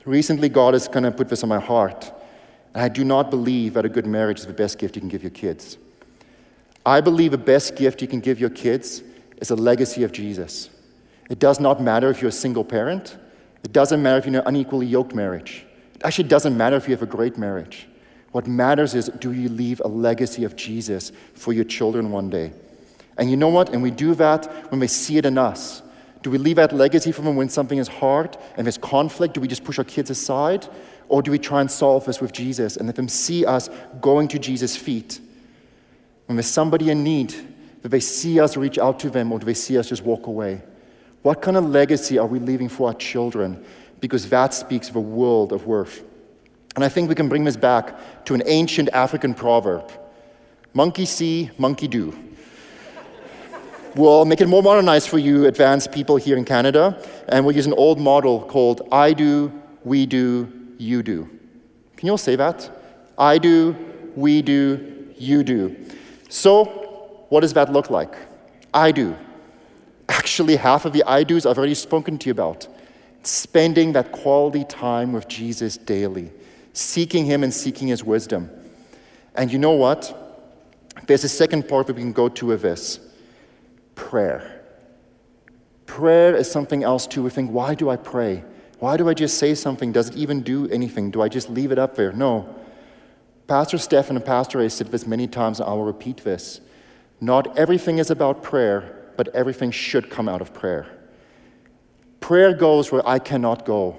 Recently, 0.05 0.49
God 0.49 0.75
has 0.75 0.89
kind 0.89 1.07
of 1.07 1.17
put 1.17 1.29
this 1.29 1.43
on 1.43 1.49
my 1.49 1.61
heart. 1.61 2.13
And 2.75 2.83
I 2.83 2.89
do 2.89 3.05
not 3.05 3.31
believe 3.31 3.75
that 3.75 3.85
a 3.85 3.89
good 3.89 4.07
marriage 4.07 4.41
is 4.41 4.47
the 4.47 4.53
best 4.53 4.79
gift 4.79 4.97
you 4.97 5.01
can 5.01 5.09
give 5.09 5.23
your 5.23 5.31
kids. 5.31 5.79
I 6.85 7.01
believe 7.01 7.31
the 7.31 7.39
best 7.39 7.77
gift 7.77 8.03
you 8.03 8.09
can 8.09 8.21
give 8.21 8.39
your 8.39 8.51
kids 8.51 9.03
is 9.39 9.51
a 9.51 9.57
legacy 9.57 10.03
of 10.03 10.13
Jesus. 10.13 10.69
It 11.31 11.39
does 11.39 11.59
not 11.59 11.81
matter 11.81 12.11
if 12.11 12.21
you're 12.21 12.29
a 12.29 12.33
single 12.33 12.65
parent. 12.65 13.17
It 13.63 13.73
doesn't 13.73 14.03
matter 14.03 14.19
if 14.19 14.27
you're 14.27 14.35
in 14.35 14.41
an 14.41 14.47
unequally 14.47 14.87
yoked 14.87 15.15
marriage. 15.15 15.65
It 15.95 16.03
actually 16.05 16.29
doesn't 16.29 16.57
matter 16.57 16.77
if 16.77 16.87
you 16.87 16.93
have 16.95 17.03
a 17.03 17.07
great 17.07 17.39
marriage. 17.39 17.89
What 18.33 18.47
matters 18.47 18.95
is 18.95 19.07
do 19.21 19.33
you 19.33 19.49
leave 19.49 19.81
a 19.85 19.89
legacy 19.89 20.45
of 20.45 20.57
Jesus 20.57 21.13
for 21.35 21.53
your 21.53 21.65
children 21.65 22.11
one 22.11 22.29
day? 22.29 22.53
And 23.17 23.31
you 23.31 23.37
know 23.37 23.49
what? 23.49 23.71
And 23.71 23.83
we 23.83 23.91
do 23.91 24.15
that 24.17 24.71
when 24.71 24.81
we 24.81 24.89
see 24.89 25.17
it 25.17 25.25
in 25.25 25.39
us. 25.39 25.83
Do 26.25 26.31
we 26.31 26.39
leave 26.39 26.57
that 26.57 26.73
legacy 26.73 27.13
for 27.13 27.21
them 27.21 27.37
when 27.37 27.51
something 27.51 27.77
is 27.77 27.87
hard 27.87 28.39
and 28.57 28.67
there's 28.67 28.79
conflict? 28.79 29.35
Do 29.35 29.43
we 29.43 29.47
just 29.47 29.63
push 29.63 29.79
our 29.79 29.85
kids 29.85 30.09
aside? 30.09 30.67
Or 31.11 31.21
do 31.21 31.31
we 31.31 31.39
try 31.39 31.61
and 31.61 31.71
solve 31.71 32.07
this 32.07 32.19
with 32.19 32.33
Jesus 32.33 32.79
and 32.79 32.87
let 32.87 32.97
them 32.97 33.09
see 33.09 33.45
us 33.45 33.69
going 34.01 34.29
to 34.29 34.39
Jesus' 34.39 34.75
feet? 34.75 35.21
When 36.25 36.37
there's 36.37 36.47
somebody 36.47 36.89
in 36.89 37.05
need, 37.05 37.35
do 37.83 37.91
they 37.91 38.01
see 38.01 38.41
us 38.41 38.57
reach 38.57 38.79
out 38.79 38.99
to 39.01 39.11
them 39.11 39.33
or 39.33 39.39
do 39.39 39.45
they 39.45 39.53
see 39.53 39.77
us 39.77 39.91
just 39.91 40.03
walk 40.03 40.27
away? 40.27 40.63
What 41.21 41.43
kind 41.43 41.59
of 41.59 41.67
legacy 41.67 42.17
are 42.17 42.27
we 42.27 42.39
leaving 42.39 42.71
for 42.71 42.89
our 42.89 42.95
children? 42.95 43.63
Because 44.01 44.27
that 44.31 44.55
speaks 44.55 44.89
of 44.89 44.97
a 44.97 45.03
world 45.03 45.53
of 45.53 45.67
worth. 45.67 46.03
And 46.75 46.83
I 46.83 46.89
think 46.89 47.11
we 47.11 47.15
can 47.15 47.29
bring 47.29 47.45
this 47.45 47.59
back 47.59 48.25
to 48.25 48.33
an 48.33 48.43
ancient 48.47 48.89
African 48.95 49.35
proverb 49.35 49.93
monkey 50.73 51.05
see, 51.05 51.51
monkey 51.59 51.87
do. 51.87 52.19
We'll 53.95 54.25
make 54.25 54.41
it 54.41 54.49
more 54.49 54.63
modernized 54.63 55.09
for 55.09 55.19
you 55.19 55.47
advanced 55.47 55.93
people 55.93 56.17
here 56.17 56.37
in 56.37 56.45
Canada, 56.45 57.01
and 57.29 57.45
we'll 57.45 57.55
use 57.55 57.67
an 57.67 57.75
old 57.75 57.99
model 57.99 58.43
called 58.43 58.89
I 58.93 59.13
do, 59.13 59.53
we 59.85 60.07
do, 60.07 60.53
you 60.79 61.03
do. 61.03 61.25
Can 61.97 62.07
you 62.07 62.13
all 62.13 62.19
say 62.19 62.37
that? 62.37 62.71
I 63.17 63.39
do, 63.39 63.77
we 64.17 64.43
do, 64.43 65.13
you 65.17 65.43
do. 65.43 65.77
So, 66.29 66.65
what 67.29 67.41
does 67.41 67.53
that 67.55 67.73
look 67.73 67.91
like? 67.91 68.15
I 68.73 68.93
do. 68.93 69.17
Actually, 70.09 70.57
half 70.57 70.85
of 70.85 70.93
the 70.93 71.05
I 71.07 71.25
do's 71.25 71.47
I've 71.47 71.59
already 71.59 71.75
spoken 71.75 72.19
to 72.19 72.27
you 72.27 72.33
about. 72.33 72.69
Spending 73.23 73.93
that 73.93 74.13
quality 74.13 74.65
time 74.65 75.13
with 75.13 75.29
Jesus 75.29 75.79
daily 75.79 76.31
seeking 76.75 77.25
Him 77.25 77.43
and 77.43 77.55
seeking 77.55 77.89
His 77.89 78.05
wisdom. 78.05 78.51
And 79.35 79.51
you 79.51 79.59
know 79.59 79.73
what? 79.73 80.21
There's 81.07 81.25
a 81.25 81.29
second 81.29 81.69
part 81.69 81.89
we 81.89 81.95
can 81.95 82.13
go 82.13 82.29
to 82.29 82.47
with 82.47 82.63
this 82.63 83.01
prayer. 83.95 84.63
Prayer 85.87 86.35
is 86.35 86.51
something 86.51 86.83
else 86.83 87.07
too. 87.07 87.23
We 87.23 87.31
think, 87.31 87.51
why 87.51 87.75
do 87.75 87.91
I 87.91 87.97
pray? 87.97 88.45
Why 88.79 88.97
do 88.97 89.09
I 89.09 89.15
just 89.15 89.39
say 89.39 89.55
something? 89.55 89.93
Does 89.93 90.11
it 90.11 90.17
even 90.17 90.43
do 90.43 90.69
anything? 90.69 91.11
Do 91.11 91.23
I 91.23 91.29
just 91.29 91.49
leave 91.49 91.73
it 91.73 91.79
up 91.79 91.95
there? 91.95 92.13
No. 92.13 92.55
Pastor 93.47 93.79
Stefan 93.79 94.17
and 94.17 94.25
Pastor 94.25 94.61
A 94.61 94.71
said 94.71 94.89
this 94.89 95.07
many 95.07 95.27
times, 95.27 95.61
and 95.61 95.69
I 95.69 95.73
will 95.73 95.85
repeat 95.85 96.19
this. 96.19 96.61
Not 97.21 97.57
everything 97.59 97.99
is 97.99 98.11
about 98.11 98.43
prayer, 98.43 99.13
but 99.17 99.29
everything 99.35 99.71
should 99.71 100.11
come 100.11 100.29
out 100.29 100.41
of 100.41 100.53
prayer. 100.53 100.87
Prayer 102.21 102.55
goes 102.55 102.91
where 102.91 103.07
I 103.07 103.19
cannot 103.19 103.65
go. 103.65 103.97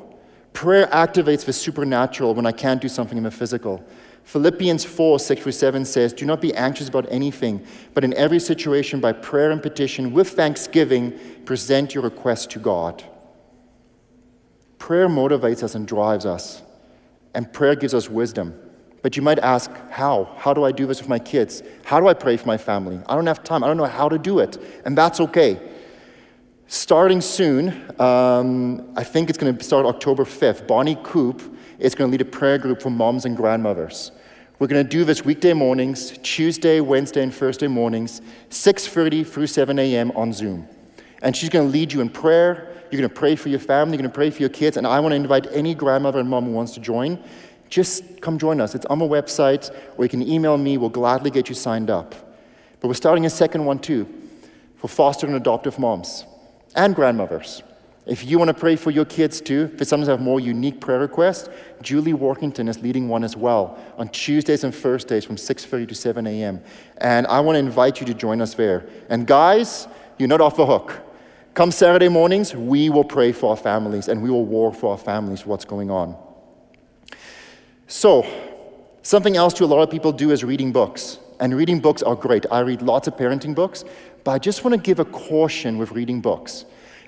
Prayer 0.53 0.87
activates 0.87 1.45
the 1.45 1.53
supernatural 1.53 2.33
when 2.33 2.45
I 2.45 2.51
can't 2.51 2.81
do 2.81 2.89
something 2.89 3.17
in 3.17 3.23
the 3.23 3.31
physical. 3.31 3.83
Philippians 4.25 4.83
4 4.83 5.19
6 5.19 5.41
through 5.41 5.51
7 5.51 5.85
says, 5.85 6.11
Do 6.11 6.25
not 6.25 6.41
be 6.41 6.53
anxious 6.55 6.89
about 6.89 7.05
anything, 7.09 7.65
but 7.93 8.03
in 8.03 8.13
every 8.15 8.39
situation, 8.39 8.99
by 8.99 9.13
prayer 9.13 9.51
and 9.51 9.61
petition, 9.61 10.13
with 10.13 10.29
thanksgiving, 10.29 11.17
present 11.45 11.93
your 11.93 12.03
request 12.03 12.49
to 12.51 12.59
God. 12.59 13.03
Prayer 14.79 15.07
motivates 15.07 15.61
us 15.63 15.75
and 15.75 15.87
drives 15.87 16.25
us, 16.25 16.63
and 17.35 17.51
prayer 17.53 17.75
gives 17.75 17.93
us 17.93 18.09
wisdom. 18.09 18.59
But 19.03 19.15
you 19.15 19.21
might 19.21 19.37
ask, 19.39 19.69
How? 19.91 20.35
How 20.37 20.55
do 20.55 20.63
I 20.63 20.71
do 20.71 20.87
this 20.87 20.99
with 20.99 21.09
my 21.09 21.19
kids? 21.19 21.61
How 21.83 21.99
do 21.99 22.07
I 22.07 22.15
pray 22.15 22.35
for 22.35 22.47
my 22.47 22.57
family? 22.57 22.99
I 23.05 23.13
don't 23.13 23.27
have 23.27 23.43
time. 23.43 23.63
I 23.63 23.67
don't 23.67 23.77
know 23.77 23.85
how 23.85 24.09
to 24.09 24.17
do 24.17 24.39
it. 24.39 24.57
And 24.85 24.97
that's 24.97 25.19
okay. 25.19 25.59
Starting 26.67 27.21
soon, 27.21 27.85
um, 28.01 28.91
I 28.95 29.03
think 29.03 29.29
it's 29.29 29.37
going 29.37 29.55
to 29.55 29.63
start 29.63 29.85
October 29.85 30.23
5th, 30.23 30.65
Bonnie 30.65 30.97
Coop 31.03 31.55
is 31.77 31.93
going 31.93 32.09
to 32.09 32.11
lead 32.11 32.21
a 32.21 32.29
prayer 32.29 32.57
group 32.57 32.81
for 32.81 32.89
moms 32.89 33.25
and 33.25 33.37
grandmothers. 33.37 34.11
We're 34.57 34.65
going 34.65 34.83
to 34.83 34.89
do 34.89 35.03
this 35.03 35.23
weekday 35.23 35.53
mornings, 35.53 36.17
Tuesday, 36.23 36.79
Wednesday, 36.79 37.21
and 37.21 37.31
Thursday 37.31 37.67
mornings, 37.67 38.21
6.30 38.49 39.27
through 39.27 39.45
7 39.45 39.77
a.m. 39.77 40.11
on 40.15 40.33
Zoom. 40.33 40.67
And 41.21 41.35
she's 41.35 41.49
going 41.49 41.67
to 41.67 41.71
lead 41.71 41.93
you 41.93 42.01
in 42.01 42.09
prayer. 42.09 42.73
You're 42.89 42.99
going 42.99 43.09
to 43.09 43.15
pray 43.15 43.35
for 43.35 43.49
your 43.49 43.59
family. 43.59 43.97
You're 43.97 44.01
going 44.01 44.11
to 44.11 44.15
pray 44.15 44.31
for 44.31 44.39
your 44.39 44.49
kids. 44.49 44.77
And 44.77 44.87
I 44.87 44.99
want 44.99 45.11
to 45.11 45.17
invite 45.17 45.45
any 45.51 45.75
grandmother 45.75 46.19
and 46.19 46.27
mom 46.27 46.45
who 46.45 46.51
wants 46.51 46.73
to 46.73 46.79
join. 46.79 47.23
Just 47.69 48.21
come 48.21 48.39
join 48.39 48.59
us. 48.59 48.73
It's 48.73 48.85
on 48.87 48.97
the 48.97 49.05
website, 49.05 49.75
or 49.97 50.05
you 50.05 50.09
can 50.09 50.27
email 50.27 50.57
me. 50.57 50.77
We'll 50.77 50.89
gladly 50.89 51.29
get 51.29 51.47
you 51.47 51.53
signed 51.53 51.91
up. 51.91 52.15
But 52.79 52.87
we're 52.87 52.95
starting 52.95 53.27
a 53.27 53.29
second 53.29 53.65
one, 53.65 53.77
too, 53.77 54.07
for 54.77 54.87
foster 54.87 55.27
and 55.27 55.35
adoptive 55.35 55.77
moms 55.77 56.25
and 56.75 56.95
grandmothers. 56.95 57.63
If 58.05 58.23
you 58.23 58.37
want 58.37 58.49
to 58.49 58.53
pray 58.53 58.75
for 58.75 58.91
your 58.91 59.05
kids 59.05 59.41
too, 59.41 59.69
for 59.77 59.85
some 59.85 60.03
have 60.03 60.21
more 60.21 60.39
unique 60.39 60.79
prayer 60.79 60.99
requests, 60.99 61.49
Julie 61.81 62.13
Workington 62.13 62.69
is 62.69 62.79
leading 62.79 63.09
one 63.09 63.23
as 63.23 63.35
well 63.35 63.79
on 63.97 64.09
Tuesdays 64.09 64.63
and 64.63 64.73
Thursdays 64.75 65.25
from 65.25 65.37
6:30 65.37 65.87
to 65.87 65.95
7 65.95 66.27
a.m. 66.27 66.61
And 66.97 67.25
I 67.25 67.39
want 67.39 67.55
to 67.55 67.59
invite 67.59 67.99
you 67.99 68.05
to 68.05 68.13
join 68.13 68.41
us 68.41 68.53
there. 68.53 68.85
And 69.09 69.25
guys, 69.25 69.87
you're 70.19 70.29
not 70.29 70.39
off 70.39 70.55
the 70.55 70.65
hook. 70.67 71.01
Come 71.55 71.71
Saturday 71.71 72.09
mornings, 72.09 72.53
we 72.53 72.89
will 72.89 73.05
pray 73.05 73.31
for 73.31 73.51
our 73.51 73.57
families 73.57 74.07
and 74.07 74.21
we 74.21 74.29
will 74.29 74.45
war 74.45 74.73
for 74.73 74.91
our 74.91 74.97
families 74.97 75.45
what's 75.45 75.65
going 75.65 75.89
on. 75.89 76.15
So, 77.87 78.25
something 79.01 79.37
else 79.37 79.53
to 79.53 79.63
a 79.63 79.65
lot 79.65 79.81
of 79.81 79.89
people 79.89 80.11
do 80.11 80.31
is 80.31 80.43
reading 80.43 80.71
books. 80.71 81.17
And 81.39 81.55
reading 81.55 81.79
books 81.79 82.01
are 82.01 82.15
great. 82.15 82.45
I 82.51 82.59
read 82.59 82.81
lots 82.81 83.07
of 83.07 83.15
parenting 83.15 83.55
books, 83.55 83.83
but 84.25 84.31
I 84.31 84.39
just 84.39 84.65
want 84.65 84.73
to 84.73 84.81
give 84.81 84.99
a 84.99 85.05
caution 85.05 85.77
with 85.77 85.91
reading 85.91 86.19
books. 86.19 86.65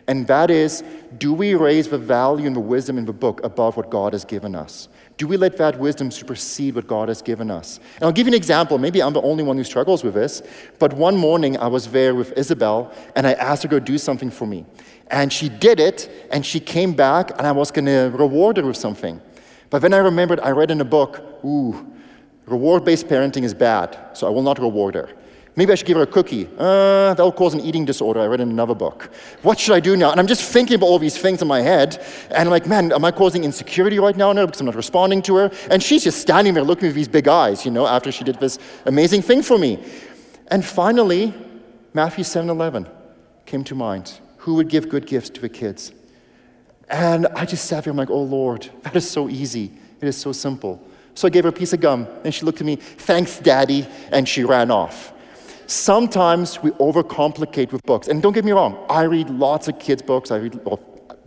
And 0.08 0.26
that 0.28 0.50
is 0.50 0.84
do 1.18 1.34
we 1.34 1.56
raise 1.56 1.90
the 1.90 1.98
value 1.98 2.48
and 2.48 2.56
the 2.56 2.62
wisdom 2.62 2.98
in 2.98 3.06
the 3.06 3.12
book 3.12 3.42
above 3.44 3.76
what 3.76 3.90
God 3.90 4.14
has 4.14 4.24
given 4.24 4.56
us? 4.56 4.88
Do 5.18 5.28
we 5.28 5.36
let 5.36 5.58
that 5.58 5.80
wisdom 5.80 6.12
supersede 6.12 6.76
what 6.76 6.86
God 6.86 7.10
has 7.10 7.24
given 7.24 7.50
us? 7.50 7.80
And 7.96 8.04
I'll 8.04 8.12
give 8.12 8.28
you 8.28 8.34
an 8.34 8.38
example. 8.38 8.78
Maybe 8.78 9.02
I'm 9.02 9.14
the 9.14 9.22
only 9.24 9.44
one 9.44 9.58
who 9.58 9.64
struggles 9.64 10.04
with 10.04 10.14
this, 10.14 10.44
but 10.78 10.94
one 10.94 11.18
morning 11.18 11.58
I 11.58 11.68
was 11.68 11.88
there 11.88 12.14
with 12.14 12.38
Isabel 12.38 12.94
and 13.16 13.26
I 13.26 13.34
asked 13.34 13.64
her 13.64 13.70
to 13.70 13.80
go 13.80 13.84
do 13.84 13.98
something 13.98 14.30
for 14.30 14.46
me. 14.46 14.64
And 15.08 15.34
she 15.34 15.50
did 15.50 15.80
it 15.80 16.30
and 16.32 16.46
she 16.46 16.60
came 16.60 16.94
back 16.94 17.32
and 17.32 17.48
I 17.48 17.52
was 17.52 17.72
going 17.72 17.86
to 17.86 18.16
reward 18.16 18.58
her 18.58 18.64
with 18.64 18.78
something. 18.78 19.20
But 19.72 19.82
then 19.82 19.92
I 19.92 19.98
remembered 19.98 20.40
I 20.40 20.52
read 20.52 20.70
in 20.70 20.80
a 20.82 20.86
book, 20.86 21.44
ooh, 21.44 21.92
reward 22.46 22.86
based 22.86 23.08
parenting 23.08 23.44
is 23.44 23.56
bad, 23.56 23.98
so 24.14 24.28
I 24.28 24.30
will 24.30 24.44
not 24.44 24.60
reward 24.60 24.94
her. 24.94 25.10
Maybe 25.58 25.72
I 25.72 25.76
should 25.76 25.88
give 25.88 25.98
her 25.98 26.04
a 26.04 26.08
cookie. 26.08 26.48
Uh, 26.56 27.16
that'll 27.16 27.32
cause 27.32 27.56
an 27.56 27.62
eating 27.62 27.84
disorder. 27.84 28.20
I 28.20 28.28
read 28.28 28.42
in 28.42 28.52
another 28.52 28.76
book. 28.76 29.10
What 29.42 29.60
should 29.60 29.74
I 29.74 29.80
do 29.80 29.98
now? 29.98 30.12
And 30.12 30.20
I'm 30.20 30.28
just 30.28 30.44
thinking 30.44 30.76
about 30.76 30.86
all 30.86 31.00
these 31.00 31.18
things 31.18 31.42
in 31.42 31.48
my 31.48 31.62
head. 31.62 31.98
And 32.30 32.48
I'm 32.48 32.52
like, 32.52 32.68
man, 32.68 32.94
am 32.94 33.04
I 33.04 33.10
causing 33.10 33.44
insecurity 33.44 33.98
right 33.98 34.16
now? 34.16 34.32
No, 34.34 34.46
because 34.46 34.62
I'm 34.62 34.68
not 34.68 34.76
responding 34.76 35.24
to 35.24 35.36
her. 35.38 35.52
And 35.72 35.82
she's 35.82 36.04
just 36.04 36.20
standing 36.20 36.54
there 36.54 36.64
looking 36.64 36.86
with 36.86 36.96
these 36.96 37.08
big 37.08 37.28
eyes, 37.28 37.66
you 37.66 37.72
know, 37.72 37.88
after 37.88 38.12
she 38.12 38.24
did 38.24 38.40
this 38.40 38.60
amazing 38.86 39.24
thing 39.24 39.42
for 39.42 39.58
me. 39.58 39.84
And 40.50 40.64
finally, 40.64 41.34
Matthew 41.92 42.24
7 42.24 42.52
11 42.52 42.88
came 43.48 43.64
to 43.64 43.74
mind. 43.74 44.14
Who 44.38 44.54
would 44.56 44.70
give 44.70 44.90
good 44.90 45.08
gifts 45.08 45.32
to 45.32 45.42
the 45.42 45.50
kids? 45.50 45.92
And 46.88 47.26
I 47.36 47.46
just 47.46 47.66
sat 47.66 47.84
there, 47.84 47.92
I'm 47.92 47.98
like, 47.98 48.12
oh 48.12 48.22
Lord, 48.22 48.70
that 48.84 48.96
is 48.96 49.10
so 49.10 49.28
easy. 49.28 49.72
It 50.00 50.08
is 50.08 50.18
so 50.18 50.32
simple. 50.34 50.88
So 51.16 51.28
I 51.28 51.32
gave 51.32 51.46
her 51.46 51.50
a 51.50 51.54
piece 51.54 51.74
of 51.74 51.82
gum, 51.82 52.08
and 52.24 52.32
she 52.32 52.46
looked 52.46 52.62
at 52.62 52.68
me, 52.68 52.76
thanks, 52.76 53.40
Daddy, 53.40 53.88
and 54.12 54.30
she 54.30 54.44
ran 54.44 54.70
off. 54.70 55.14
Sometimes 55.68 56.64
we 56.64 56.72
overcomplicate 56.72 57.74
with 57.74 57.84
books. 57.84 58.08
And 58.08 58.22
don't 58.22 58.34
get 58.34 58.46
me 58.46 58.54
wrong, 58.54 58.84
I 58.90 59.04
read 59.04 59.30
lots 59.30 59.68
of 59.68 59.78
kids' 59.80 60.02
books. 60.02 60.32
I 60.32 60.38
read 60.38 60.56
well, 60.66 60.80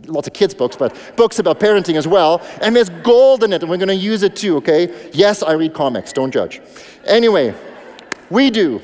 lots 0.07 0.27
of 0.27 0.33
kids' 0.33 0.55
books, 0.55 0.75
but 0.75 0.95
books 1.15 1.37
about 1.37 1.59
parenting 1.59 1.95
as 1.95 2.07
well. 2.07 2.41
And 2.61 2.75
there's 2.75 2.89
gold 2.89 3.43
in 3.43 3.53
it, 3.53 3.61
and 3.61 3.69
we're 3.69 3.77
going 3.77 3.87
to 3.87 3.95
use 3.95 4.23
it 4.23 4.35
too, 4.35 4.57
okay? 4.57 5.09
Yes, 5.13 5.43
I 5.43 5.53
read 5.53 5.73
comics, 5.73 6.11
don't 6.11 6.31
judge. 6.31 6.59
Anyway, 7.05 7.53
we 8.31 8.49
do. 8.49 8.81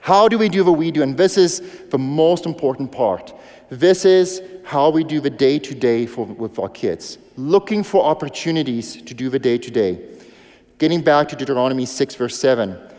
How 0.00 0.28
do 0.28 0.36
we 0.36 0.48
do 0.48 0.64
what 0.64 0.78
we 0.78 0.90
do? 0.90 1.02
And 1.02 1.16
this 1.16 1.36
is 1.36 1.60
the 1.90 1.98
most 1.98 2.44
important 2.44 2.90
part. 2.90 3.32
This 3.68 4.04
is 4.04 4.42
how 4.64 4.90
we 4.90 5.04
do 5.04 5.20
the 5.20 5.30
day 5.30 5.60
to 5.60 5.74
day 5.74 6.06
with 6.06 6.58
our 6.58 6.68
kids, 6.68 7.18
looking 7.36 7.84
for 7.84 8.04
opportunities 8.04 9.00
to 9.02 9.14
do 9.14 9.28
the 9.28 9.38
day 9.38 9.58
to 9.58 9.70
day. 9.70 10.08
Getting 10.78 11.02
back 11.02 11.28
to 11.28 11.36
Deuteronomy 11.36 11.86
6, 11.86 12.14
verse 12.16 12.36
7 12.36 12.89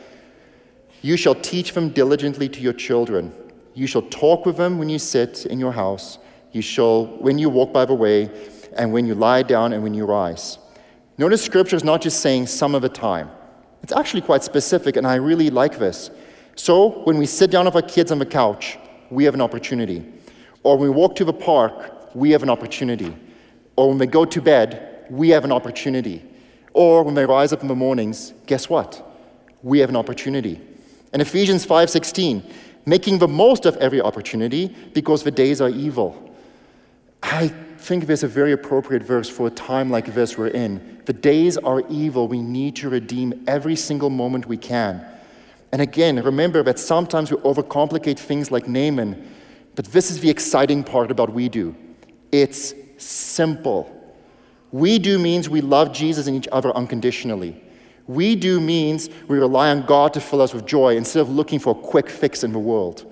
You 1.01 1.17
shall 1.17 1.35
teach 1.35 1.73
them 1.73 1.89
diligently 1.89 2.47
to 2.49 2.59
your 2.61 2.73
children. 2.73 3.33
You 3.73 3.87
shall 3.87 4.03
talk 4.03 4.45
with 4.45 4.57
them 4.57 4.77
when 4.77 4.89
you 4.89 4.99
sit 4.99 5.45
in 5.45 5.59
your 5.59 5.71
house. 5.71 6.19
You 6.51 6.61
shall, 6.61 7.07
when 7.17 7.37
you 7.37 7.49
walk 7.49 7.73
by 7.73 7.85
the 7.85 7.93
way, 7.93 8.29
and 8.77 8.93
when 8.93 9.05
you 9.05 9.15
lie 9.15 9.43
down 9.43 9.73
and 9.73 9.83
when 9.83 9.93
you 9.93 10.05
rise. 10.05 10.57
Notice 11.17 11.43
scripture 11.43 11.75
is 11.75 11.83
not 11.83 12.01
just 12.01 12.21
saying 12.21 12.47
some 12.47 12.75
of 12.75 12.81
the 12.81 12.89
time. 12.89 13.29
It's 13.83 13.93
actually 13.93 14.21
quite 14.21 14.43
specific, 14.43 14.95
and 14.95 15.05
I 15.07 15.15
really 15.15 15.49
like 15.49 15.79
this. 15.79 16.11
So, 16.55 17.01
when 17.03 17.17
we 17.17 17.25
sit 17.25 17.49
down 17.49 17.65
with 17.65 17.75
our 17.75 17.81
kids 17.81 18.11
on 18.11 18.19
the 18.19 18.25
couch, 18.25 18.77
we 19.09 19.23
have 19.25 19.33
an 19.33 19.41
opportunity. 19.41 20.05
Or 20.63 20.77
when 20.77 20.89
we 20.89 20.95
walk 20.95 21.15
to 21.15 21.25
the 21.25 21.33
park, 21.33 22.13
we 22.13 22.31
have 22.31 22.43
an 22.43 22.49
opportunity. 22.49 23.15
Or 23.75 23.89
when 23.89 23.97
we 23.97 24.05
go 24.05 24.25
to 24.25 24.41
bed, 24.41 25.07
we 25.09 25.29
have 25.29 25.43
an 25.43 25.51
opportunity. 25.51 26.23
Or 26.73 27.03
when 27.03 27.15
they 27.15 27.25
rise 27.25 27.51
up 27.51 27.61
in 27.61 27.67
the 27.67 27.75
mornings, 27.75 28.33
guess 28.45 28.69
what? 28.69 29.05
We 29.63 29.79
have 29.79 29.89
an 29.89 29.95
opportunity. 29.95 30.61
And 31.13 31.21
Ephesians 31.21 31.65
5:16, 31.65 32.43
making 32.85 33.19
the 33.19 33.27
most 33.27 33.65
of 33.65 33.77
every 33.77 34.01
opportunity 34.01 34.73
because 34.93 35.23
the 35.23 35.31
days 35.31 35.61
are 35.61 35.69
evil. 35.69 36.15
I 37.21 37.51
think 37.77 38.07
there's 38.07 38.23
a 38.23 38.27
very 38.27 38.51
appropriate 38.51 39.03
verse 39.03 39.29
for 39.29 39.47
a 39.47 39.51
time 39.51 39.89
like 39.89 40.13
this 40.13 40.37
we're 40.37 40.47
in. 40.47 41.01
The 41.05 41.13
days 41.13 41.57
are 41.57 41.83
evil. 41.89 42.27
We 42.27 42.41
need 42.41 42.75
to 42.77 42.89
redeem 42.89 43.43
every 43.47 43.75
single 43.75 44.09
moment 44.09 44.47
we 44.47 44.57
can. 44.57 45.05
And 45.71 45.81
again, 45.81 46.21
remember 46.21 46.63
that 46.63 46.79
sometimes 46.79 47.31
we 47.31 47.37
overcomplicate 47.37 48.19
things 48.19 48.51
like 48.51 48.67
Naaman, 48.67 49.29
but 49.75 49.85
this 49.85 50.11
is 50.11 50.19
the 50.19 50.29
exciting 50.29 50.83
part 50.83 51.11
about 51.11 51.33
we 51.33 51.49
do. 51.49 51.75
It's 52.31 52.73
simple. 52.97 53.89
We 54.71 54.99
do 54.99 55.17
means 55.17 55.49
we 55.49 55.61
love 55.61 55.91
Jesus 55.91 56.27
and 56.27 56.35
each 56.35 56.47
other 56.51 56.75
unconditionally. 56.75 57.61
We 58.11 58.35
do 58.35 58.59
means 58.59 59.09
we 59.29 59.39
rely 59.39 59.69
on 59.69 59.85
God 59.85 60.13
to 60.15 60.19
fill 60.19 60.41
us 60.41 60.53
with 60.53 60.65
joy 60.65 60.97
instead 60.97 61.21
of 61.21 61.29
looking 61.29 61.59
for 61.59 61.71
a 61.71 61.81
quick 61.81 62.09
fix 62.09 62.43
in 62.43 62.51
the 62.51 62.59
world. 62.59 63.05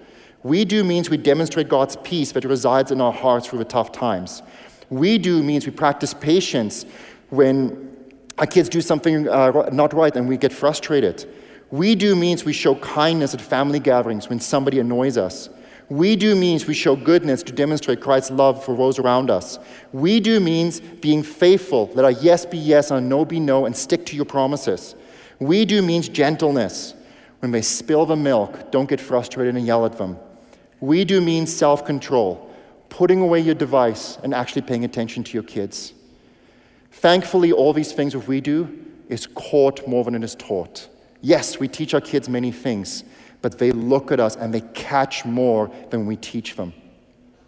We 0.43 0.65
do 0.65 0.83
means 0.83 1.09
we 1.09 1.15
demonstrate 1.15 1.69
God's 1.69 1.95
peace 1.97 2.33
that 2.33 2.43
resides 2.43 2.91
in 2.91 2.99
our 2.99 3.13
hearts 3.13 3.47
through 3.47 3.59
the 3.59 3.65
tough 3.65 3.93
times. 3.93 4.41
We 4.89 5.17
do 5.17 5.41
means 5.41 5.65
we 5.65 5.71
practice 5.71 6.13
patience 6.13 6.85
when 7.29 7.95
our 8.37 8.45
kids 8.45 8.67
do 8.67 8.81
something 8.81 9.29
uh, 9.29 9.69
not 9.71 9.93
right 9.93 10.13
and 10.13 10.27
we 10.27 10.35
get 10.35 10.51
frustrated. 10.51 11.31
We 11.71 11.95
do 11.95 12.13
means 12.13 12.43
we 12.43 12.53
show 12.53 12.75
kindness 12.75 13.33
at 13.33 13.39
family 13.39 13.79
gatherings 13.79 14.27
when 14.27 14.41
somebody 14.41 14.79
annoys 14.79 15.17
us. 15.17 15.49
We 15.89 16.15
do 16.15 16.35
means 16.35 16.67
we 16.67 16.75
show 16.75 16.95
goodness 16.95 17.41
to 17.43 17.51
demonstrate 17.51 17.99
Christ's 17.99 18.31
love 18.31 18.63
for 18.63 18.77
those 18.77 18.99
around 18.99 19.31
us. 19.31 19.57
We 19.91 20.19
do 20.19 20.39
means 20.39 20.79
being 20.79 21.23
faithful, 21.23 21.89
let 21.95 22.05
our 22.05 22.11
yes 22.11 22.45
be 22.45 22.59
yes 22.59 22.91
and 22.91 22.95
our 22.95 23.01
no 23.01 23.25
be 23.25 23.39
no, 23.39 23.65
and 23.65 23.75
stick 23.75 24.05
to 24.07 24.15
your 24.15 24.25
promises. 24.25 24.95
We 25.39 25.65
do 25.65 25.81
means 25.81 26.07
gentleness. 26.07 26.93
When 27.39 27.51
they 27.51 27.61
spill 27.61 28.05
the 28.05 28.15
milk, 28.15 28.71
don't 28.71 28.89
get 28.89 28.99
frustrated 28.99 29.55
and 29.55 29.65
yell 29.65 29.85
at 29.85 29.97
them. 29.97 30.17
We 30.79 31.05
do 31.05 31.21
means 31.21 31.55
self 31.55 31.85
control, 31.85 32.53
putting 32.89 33.21
away 33.21 33.39
your 33.39 33.55
device 33.55 34.17
and 34.23 34.33
actually 34.33 34.63
paying 34.63 34.85
attention 34.85 35.23
to 35.23 35.33
your 35.33 35.43
kids. 35.43 35.93
Thankfully, 36.91 37.51
all 37.51 37.73
these 37.73 37.93
things, 37.93 38.15
what 38.15 38.27
we 38.27 38.41
do, 38.41 38.85
is 39.07 39.25
caught 39.25 39.87
more 39.87 40.03
than 40.03 40.15
it 40.15 40.23
is 40.23 40.35
taught. 40.35 40.87
Yes, 41.21 41.59
we 41.59 41.67
teach 41.67 41.93
our 41.93 42.01
kids 42.01 42.29
many 42.29 42.51
things, 42.51 43.03
but 43.41 43.57
they 43.57 43.71
look 43.71 44.11
at 44.11 44.19
us 44.19 44.35
and 44.35 44.53
they 44.53 44.61
catch 44.61 45.25
more 45.25 45.71
than 45.89 46.05
we 46.05 46.15
teach 46.15 46.55
them. 46.55 46.73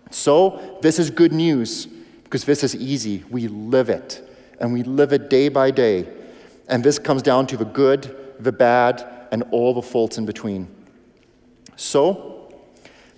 So, 0.09 0.77
this 0.81 0.99
is 0.99 1.09
good 1.09 1.31
news 1.31 1.87
because 2.23 2.43
this 2.43 2.63
is 2.63 2.75
easy. 2.75 3.23
We 3.29 3.47
live 3.47 3.89
it, 3.89 4.27
and 4.59 4.73
we 4.73 4.83
live 4.83 5.13
it 5.13 5.29
day 5.29 5.49
by 5.49 5.71
day. 5.71 6.07
And 6.67 6.83
this 6.83 6.99
comes 6.99 7.21
down 7.21 7.47
to 7.47 7.57
the 7.57 7.65
good, 7.65 8.33
the 8.39 8.51
bad, 8.51 9.05
and 9.31 9.43
all 9.51 9.73
the 9.73 9.81
faults 9.81 10.17
in 10.17 10.25
between. 10.25 10.67
So, 11.75 12.53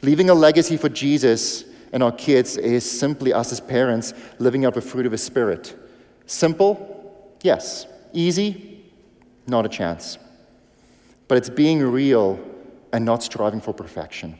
leaving 0.02 0.30
a 0.30 0.34
legacy 0.34 0.78
for 0.78 0.90
Jesus 0.90 1.66
and 1.92 2.02
our 2.02 2.12
kids 2.12 2.58
is 2.58 2.90
simply 2.90 3.34
us 3.34 3.52
as 3.52 3.60
parents 3.60 4.14
living 4.40 4.66
out 4.66 4.74
the 4.74 4.82
fruit 4.82 5.06
of 5.06 5.12
the 5.12 5.18
Spirit. 5.18 5.76
Simple? 6.26 7.36
Yes. 7.44 7.86
Easy? 8.14 8.84
Not 9.48 9.66
a 9.66 9.70
chance 9.70 10.18
but 11.34 11.38
it's 11.38 11.50
being 11.50 11.82
real 11.82 12.40
and 12.94 13.04
not 13.04 13.24
striving 13.24 13.60
for 13.60 13.74
perfection. 13.74 14.38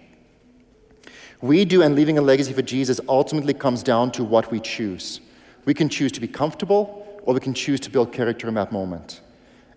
We 1.42 1.66
do, 1.66 1.82
and 1.82 1.96
leaving 1.96 2.18
a 2.18 2.22
legacy 2.22 2.54
for 2.54 2.62
Jesus 2.62 3.02
ultimately 3.10 3.54
comes 3.54 3.84
down 3.84 4.12
to 4.12 4.24
what 4.24 4.50
we 4.50 4.62
choose. 4.62 5.20
We 5.66 5.74
can 5.74 5.90
choose 5.90 6.12
to 6.14 6.22
be 6.22 6.28
comfortable, 6.28 7.20
or 7.24 7.34
we 7.34 7.42
can 7.42 7.54
choose 7.54 7.82
to 7.82 7.90
build 7.90 8.14
character 8.14 8.48
in 8.48 8.54
that 8.54 8.72
moment. 8.72 9.20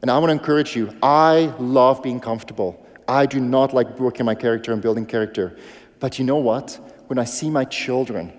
And 0.02 0.10
I 0.10 0.18
want 0.18 0.28
to 0.28 0.32
encourage 0.32 0.76
you 0.76 0.94
I 1.02 1.52
love 1.58 2.02
being 2.02 2.20
comfortable. 2.20 2.86
I 3.08 3.26
do 3.26 3.40
not 3.40 3.72
like 3.72 3.98
working 3.98 4.26
my 4.26 4.34
character 4.34 4.72
and 4.72 4.82
building 4.82 5.06
character. 5.06 5.56
But 5.98 6.18
you 6.18 6.24
know 6.24 6.36
what? 6.36 6.78
When 7.06 7.18
I 7.18 7.24
see 7.24 7.50
my 7.50 7.64
children, 7.64 8.32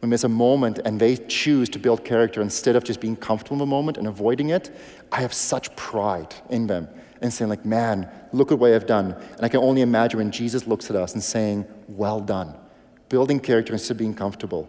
when 0.00 0.10
there's 0.10 0.24
a 0.24 0.28
moment 0.28 0.80
and 0.84 0.98
they 0.98 1.16
choose 1.16 1.68
to 1.70 1.78
build 1.78 2.04
character 2.04 2.40
instead 2.40 2.76
of 2.76 2.82
just 2.82 3.00
being 3.00 3.16
comfortable 3.16 3.56
in 3.56 3.58
the 3.58 3.66
moment 3.66 3.98
and 3.98 4.08
avoiding 4.08 4.48
it, 4.50 4.74
I 5.12 5.20
have 5.20 5.34
such 5.34 5.74
pride 5.76 6.34
in 6.50 6.66
them 6.66 6.88
and 7.22 7.32
saying, 7.32 7.48
like, 7.48 7.64
man, 7.64 8.10
look 8.32 8.52
at 8.52 8.58
what 8.58 8.72
I've 8.72 8.86
done. 8.86 9.12
And 9.36 9.40
I 9.40 9.48
can 9.48 9.60
only 9.60 9.80
imagine 9.80 10.18
when 10.18 10.30
Jesus 10.30 10.66
looks 10.66 10.90
at 10.90 10.96
us 10.96 11.14
and 11.14 11.22
saying, 11.22 11.64
well 11.88 12.20
done. 12.20 12.54
Building 13.08 13.40
character 13.40 13.72
instead 13.72 13.92
of 13.92 13.98
being 13.98 14.14
comfortable. 14.14 14.68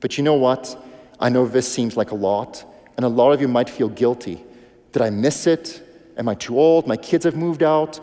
But 0.00 0.16
you 0.16 0.24
know 0.24 0.34
what? 0.34 0.76
I 1.20 1.28
know 1.28 1.46
this 1.46 1.70
seems 1.70 1.96
like 1.96 2.10
a 2.10 2.16
lot, 2.16 2.64
and 2.96 3.04
a 3.04 3.08
lot 3.08 3.32
of 3.32 3.40
you 3.40 3.46
might 3.46 3.70
feel 3.70 3.88
guilty. 3.88 4.42
Did 4.90 5.02
I 5.02 5.10
miss 5.10 5.46
it? 5.46 5.82
Am 6.16 6.28
I 6.28 6.34
too 6.34 6.58
old? 6.58 6.86
My 6.86 6.96
kids 6.96 7.24
have 7.24 7.36
moved 7.36 7.62
out. 7.62 8.00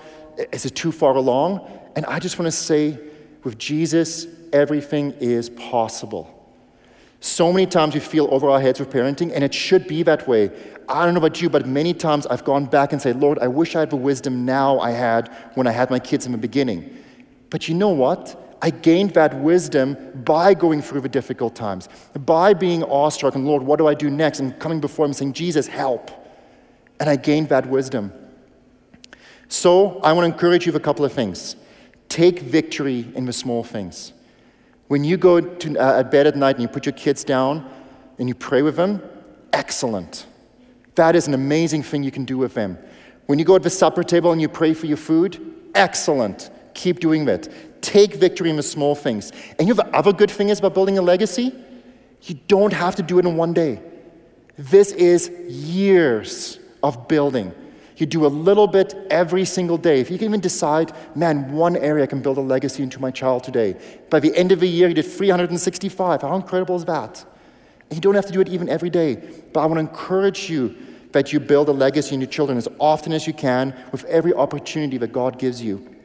Is 0.52 0.66
it 0.66 0.76
too 0.76 0.92
far 0.92 1.16
along? 1.16 1.68
And 1.96 2.06
I 2.06 2.20
just 2.20 2.40
want 2.40 2.48
to 2.48 2.52
say, 2.58 2.98
with 3.44 3.58
Jesus, 3.58 4.28
everything 4.54 5.14
is 5.20 5.50
possible. 5.50 6.39
So 7.22 7.52
many 7.52 7.66
times 7.66 7.94
we 7.94 8.00
feel 8.00 8.28
over 8.32 8.50
our 8.50 8.62
heads 8.62 8.80
with 8.80 8.90
parenting, 8.90 9.32
and 9.34 9.44
it 9.44 9.54
should 9.54 9.88
be 9.88 10.04
that 10.04 10.28
way. 10.28 10.52
I 10.88 11.06
don't 11.06 11.14
know 11.14 11.20
about 11.20 11.42
you, 11.42 11.50
but 11.50 11.68
many 11.68 11.94
times 11.94 12.26
I've 12.28 12.46
gone 12.46 12.66
back 12.66 12.94
and 12.94 13.02
said, 13.02 13.20
Lord, 13.20 13.40
I 13.40 13.48
wish 13.48 13.76
I 13.76 13.82
had 13.82 13.90
the 13.90 13.98
wisdom 13.98 14.46
now 14.46 14.80
I 14.80 14.92
had 14.92 15.28
when 15.56 15.68
I 15.68 15.72
had 15.72 15.90
my 15.90 16.00
kids 16.00 16.26
in 16.26 16.32
the 16.32 16.38
beginning. 16.38 16.98
But 17.50 17.68
you 17.68 17.76
know 17.76 17.90
what? 17.90 18.58
I 18.62 18.70
gained 18.70 19.12
that 19.12 19.38
wisdom 19.40 19.96
by 20.26 20.54
going 20.54 20.82
through 20.82 21.02
the 21.02 21.10
difficult 21.10 21.56
times, 21.56 21.90
by 22.26 22.54
being 22.54 22.84
awestruck, 22.84 23.36
and 23.36 23.46
Lord, 23.46 23.64
what 23.64 23.80
do 23.80 23.88
I 23.88 23.94
do 23.94 24.10
next? 24.10 24.40
And 24.40 24.58
coming 24.60 24.80
before 24.80 25.06
Him 25.06 25.14
saying, 25.14 25.34
Jesus, 25.34 25.68
help. 25.68 26.12
And 27.00 27.10
I 27.10 27.16
gained 27.16 27.50
that 27.50 27.66
wisdom. 27.68 28.14
So 29.48 30.00
I 30.02 30.14
want 30.14 30.28
to 30.28 30.34
encourage 30.34 30.66
you 30.66 30.72
with 30.72 30.82
a 30.82 30.84
couple 30.84 31.04
of 31.06 31.12
things. 31.12 31.56
Take 32.08 32.40
victory 32.40 33.08
in 33.16 33.26
the 33.26 33.34
small 33.34 33.64
things. 33.64 34.14
When 34.90 35.04
you 35.04 35.18
go 35.18 35.40
to 35.40 35.80
uh, 35.80 36.02
bed 36.02 36.26
at 36.26 36.36
night 36.36 36.56
and 36.56 36.64
you 36.64 36.68
put 36.68 36.88
your 36.88 36.94
kids 36.94 37.24
down 37.24 37.70
and 38.18 38.28
you 38.28 38.34
pray 38.34 38.64
with 38.64 38.76
them, 38.76 39.04
excellent. 39.54 40.26
That 40.96 41.16
is 41.16 41.28
an 41.28 41.36
amazing 41.36 41.84
thing 41.84 42.02
you 42.02 42.10
can 42.10 42.26
do 42.26 42.40
with 42.40 42.56
them. 42.56 42.76
When 43.28 43.38
you 43.38 43.46
go 43.46 43.56
to 43.56 43.64
the 43.64 43.70
supper 43.70 44.04
table 44.04 44.32
and 44.32 44.42
you 44.42 44.50
pray 44.50 44.74
for 44.74 44.88
your 44.88 44.98
food, 44.98 45.40
excellent. 45.76 46.50
Keep 46.74 47.02
doing 47.02 47.26
that. 47.26 47.48
Take 47.84 48.16
victory 48.16 48.50
in 48.50 48.56
the 48.56 48.64
small 48.64 48.96
things. 48.96 49.32
And 49.60 49.68
you 49.68 49.76
know 49.76 49.84
the 49.84 49.96
other 49.96 50.12
good 50.12 50.32
thing 50.32 50.50
is 50.50 50.58
about 50.58 50.74
building 50.74 50.98
a 50.98 51.04
legacy? 51.04 51.54
You 52.24 52.40
don't 52.48 52.74
have 52.74 52.96
to 52.96 53.04
do 53.04 53.20
it 53.20 53.28
in 53.28 53.38
one 53.38 53.54
day. 53.54 53.84
This 54.58 54.92
is 54.94 55.30
years 55.30 56.58
of 56.82 57.08
building. 57.08 57.54
You 58.00 58.06
do 58.06 58.26
a 58.26 58.28
little 58.28 58.66
bit 58.66 58.96
every 59.10 59.44
single 59.44 59.78
day. 59.78 60.00
If 60.00 60.10
you 60.10 60.18
can 60.18 60.26
even 60.26 60.40
decide, 60.40 60.94
man, 61.16 61.52
one 61.52 61.76
area 61.76 62.06
I 62.06 62.08
can 62.08 62.22
build 62.22 62.38
a 62.38 62.42
legacy 62.42 62.82
into 62.82 63.00
my 63.00 63.12
child 63.12 63.44
today. 63.44 63.76
By 64.10 64.22
the 64.22 64.34
end 64.36 64.54
of 64.54 64.62
the 64.62 64.68
year, 64.68 64.88
you 64.88 64.94
did 64.94 65.06
365. 65.06 66.22
How 66.22 66.36
incredible 66.36 66.78
is 66.78 66.86
that? 66.86 67.26
And 67.90 67.98
you 67.98 68.02
don't 68.02 68.16
have 68.16 68.26
to 68.28 68.32
do 68.32 68.40
it 68.40 68.48
even 68.48 68.70
every 68.70 68.90
day. 68.90 69.16
But 69.52 69.60
I 69.60 69.66
want 69.66 69.76
to 69.76 69.82
encourage 69.82 70.50
you 70.50 70.76
that 71.12 71.34
you 71.34 71.42
build 71.42 71.68
a 71.68 71.74
legacy 71.74 72.16
in 72.16 72.22
your 72.22 72.30
children 72.30 72.58
as 72.58 72.70
often 72.80 73.12
as 73.12 73.28
you 73.28 73.34
can 73.34 73.76
with 73.92 74.06
every 74.06 74.34
opportunity 74.34 74.98
that 75.00 75.12
God 75.12 75.38
gives 75.38 75.62
you. 75.62 75.96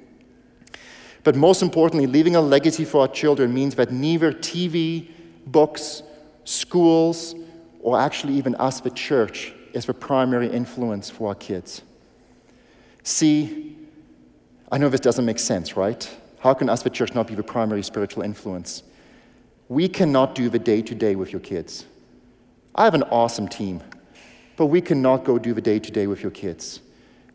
But 1.22 1.36
most 1.36 1.62
importantly, 1.62 2.08
leaving 2.08 2.34
a 2.34 2.40
legacy 2.40 2.84
for 2.84 3.02
our 3.02 3.08
children 3.08 3.54
means 3.54 3.76
that 3.76 3.92
neither 3.92 4.32
TV, 4.32 5.10
books, 5.46 6.02
schools, 6.44 7.36
or 7.80 8.00
actually 8.00 8.34
even 8.34 8.56
us, 8.56 8.80
the 8.80 8.90
church, 8.90 9.52
is 9.74 9.86
the 9.86 9.94
primary 9.94 10.48
influence 10.48 11.10
for 11.10 11.28
our 11.28 11.34
kids. 11.34 11.82
See, 13.02 13.76
I 14.70 14.78
know 14.78 14.88
this 14.88 15.00
doesn't 15.00 15.24
make 15.24 15.38
sense, 15.38 15.76
right? 15.76 16.08
How 16.40 16.54
can 16.54 16.68
us, 16.68 16.82
the 16.82 16.90
church, 16.90 17.14
not 17.14 17.26
be 17.26 17.34
the 17.34 17.42
primary 17.42 17.82
spiritual 17.82 18.22
influence? 18.22 18.82
We 19.68 19.88
cannot 19.88 20.34
do 20.34 20.48
the 20.48 20.58
day 20.58 20.82
to 20.82 20.94
day 20.94 21.16
with 21.16 21.32
your 21.32 21.40
kids. 21.40 21.86
I 22.74 22.84
have 22.84 22.94
an 22.94 23.04
awesome 23.04 23.48
team, 23.48 23.82
but 24.56 24.66
we 24.66 24.80
cannot 24.80 25.24
go 25.24 25.38
do 25.38 25.54
the 25.54 25.60
day 25.60 25.78
to 25.78 25.90
day 25.90 26.06
with 26.06 26.22
your 26.22 26.32
kids. 26.32 26.80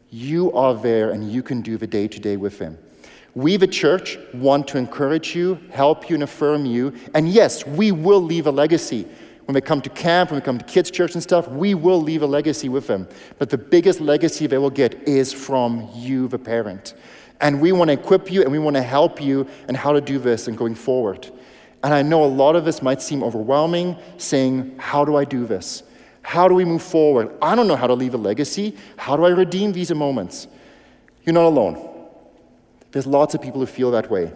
You 0.09 0.51
are 0.53 0.73
there 0.73 1.11
and 1.11 1.31
you 1.31 1.43
can 1.43 1.61
do 1.61 1.77
the 1.77 1.87
day 1.87 2.07
to 2.07 2.19
day 2.19 2.37
with 2.37 2.59
them. 2.59 2.77
We, 3.35 3.57
the 3.57 3.67
church, 3.67 4.17
want 4.33 4.67
to 4.69 4.77
encourage 4.77 5.35
you, 5.35 5.59
help 5.71 6.09
you, 6.09 6.15
and 6.15 6.23
affirm 6.23 6.65
you. 6.65 6.93
And 7.13 7.29
yes, 7.29 7.65
we 7.65 7.91
will 7.91 8.21
leave 8.21 8.47
a 8.47 8.51
legacy. 8.51 9.07
When 9.49 9.55
they 9.55 9.61
come 9.61 9.81
to 9.81 9.89
camp, 9.89 10.29
when 10.29 10.39
they 10.39 10.45
come 10.45 10.59
to 10.59 10.65
kids' 10.65 10.91
church 10.91 11.15
and 11.15 11.23
stuff, 11.23 11.47
we 11.47 11.73
will 11.73 11.99
leave 11.99 12.21
a 12.21 12.27
legacy 12.27 12.69
with 12.69 12.85
them. 12.85 13.07
But 13.39 13.49
the 13.49 13.57
biggest 13.57 13.99
legacy 13.99 14.45
they 14.45 14.59
will 14.59 14.69
get 14.69 15.07
is 15.07 15.33
from 15.33 15.89
you, 15.95 16.27
the 16.27 16.37
parent. 16.37 16.93
And 17.41 17.59
we 17.59 17.71
want 17.71 17.87
to 17.89 17.93
equip 17.93 18.31
you 18.31 18.43
and 18.43 18.51
we 18.51 18.59
want 18.59 18.75
to 18.75 18.83
help 18.83 19.19
you 19.19 19.47
in 19.67 19.73
how 19.73 19.91
to 19.91 20.01
do 20.01 20.19
this 20.19 20.47
and 20.47 20.55
going 20.55 20.75
forward. 20.75 21.31
And 21.83 21.95
I 21.95 22.03
know 22.03 22.23
a 22.23 22.27
lot 22.27 22.55
of 22.55 22.63
this 22.63 22.83
might 22.83 23.01
seem 23.01 23.23
overwhelming, 23.23 23.97
saying, 24.19 24.75
How 24.77 25.03
do 25.03 25.15
I 25.15 25.25
do 25.25 25.47
this? 25.47 25.81
How 26.21 26.47
do 26.47 26.53
we 26.53 26.63
move 26.63 26.83
forward? 26.83 27.35
I 27.41 27.55
don't 27.55 27.67
know 27.67 27.75
how 27.75 27.87
to 27.87 27.95
leave 27.95 28.13
a 28.13 28.17
legacy. 28.17 28.77
How 28.97 29.17
do 29.17 29.25
I 29.25 29.29
redeem 29.29 29.71
these 29.71 29.91
moments? 29.91 30.47
You're 31.23 31.33
not 31.33 31.45
alone. 31.45 32.07
There's 32.91 33.07
lots 33.07 33.33
of 33.33 33.41
people 33.41 33.61
who 33.61 33.65
feel 33.65 33.89
that 33.89 34.11
way. 34.11 34.31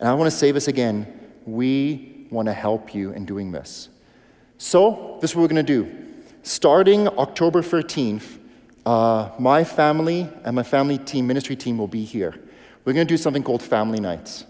And 0.00 0.08
I 0.08 0.14
want 0.14 0.28
to 0.28 0.36
say 0.36 0.50
this 0.50 0.66
again. 0.66 1.06
We 1.44 2.15
want 2.30 2.46
to 2.46 2.52
help 2.52 2.94
you 2.94 3.12
in 3.12 3.24
doing 3.24 3.52
this. 3.52 3.88
So, 4.58 5.18
this 5.20 5.30
is 5.30 5.36
what 5.36 5.42
we're 5.42 5.48
going 5.48 5.66
to 5.66 5.84
do. 5.84 6.04
Starting 6.42 7.08
October 7.08 7.62
13th, 7.62 8.38
uh, 8.86 9.30
my 9.38 9.64
family 9.64 10.28
and 10.44 10.54
my 10.54 10.62
family 10.62 10.98
team, 10.98 11.26
ministry 11.26 11.56
team, 11.56 11.76
will 11.76 11.88
be 11.88 12.04
here. 12.04 12.34
We're 12.84 12.92
going 12.92 13.06
to 13.06 13.12
do 13.12 13.18
something 13.18 13.42
called 13.42 13.62
Family 13.62 14.00
Nights. 14.00 14.44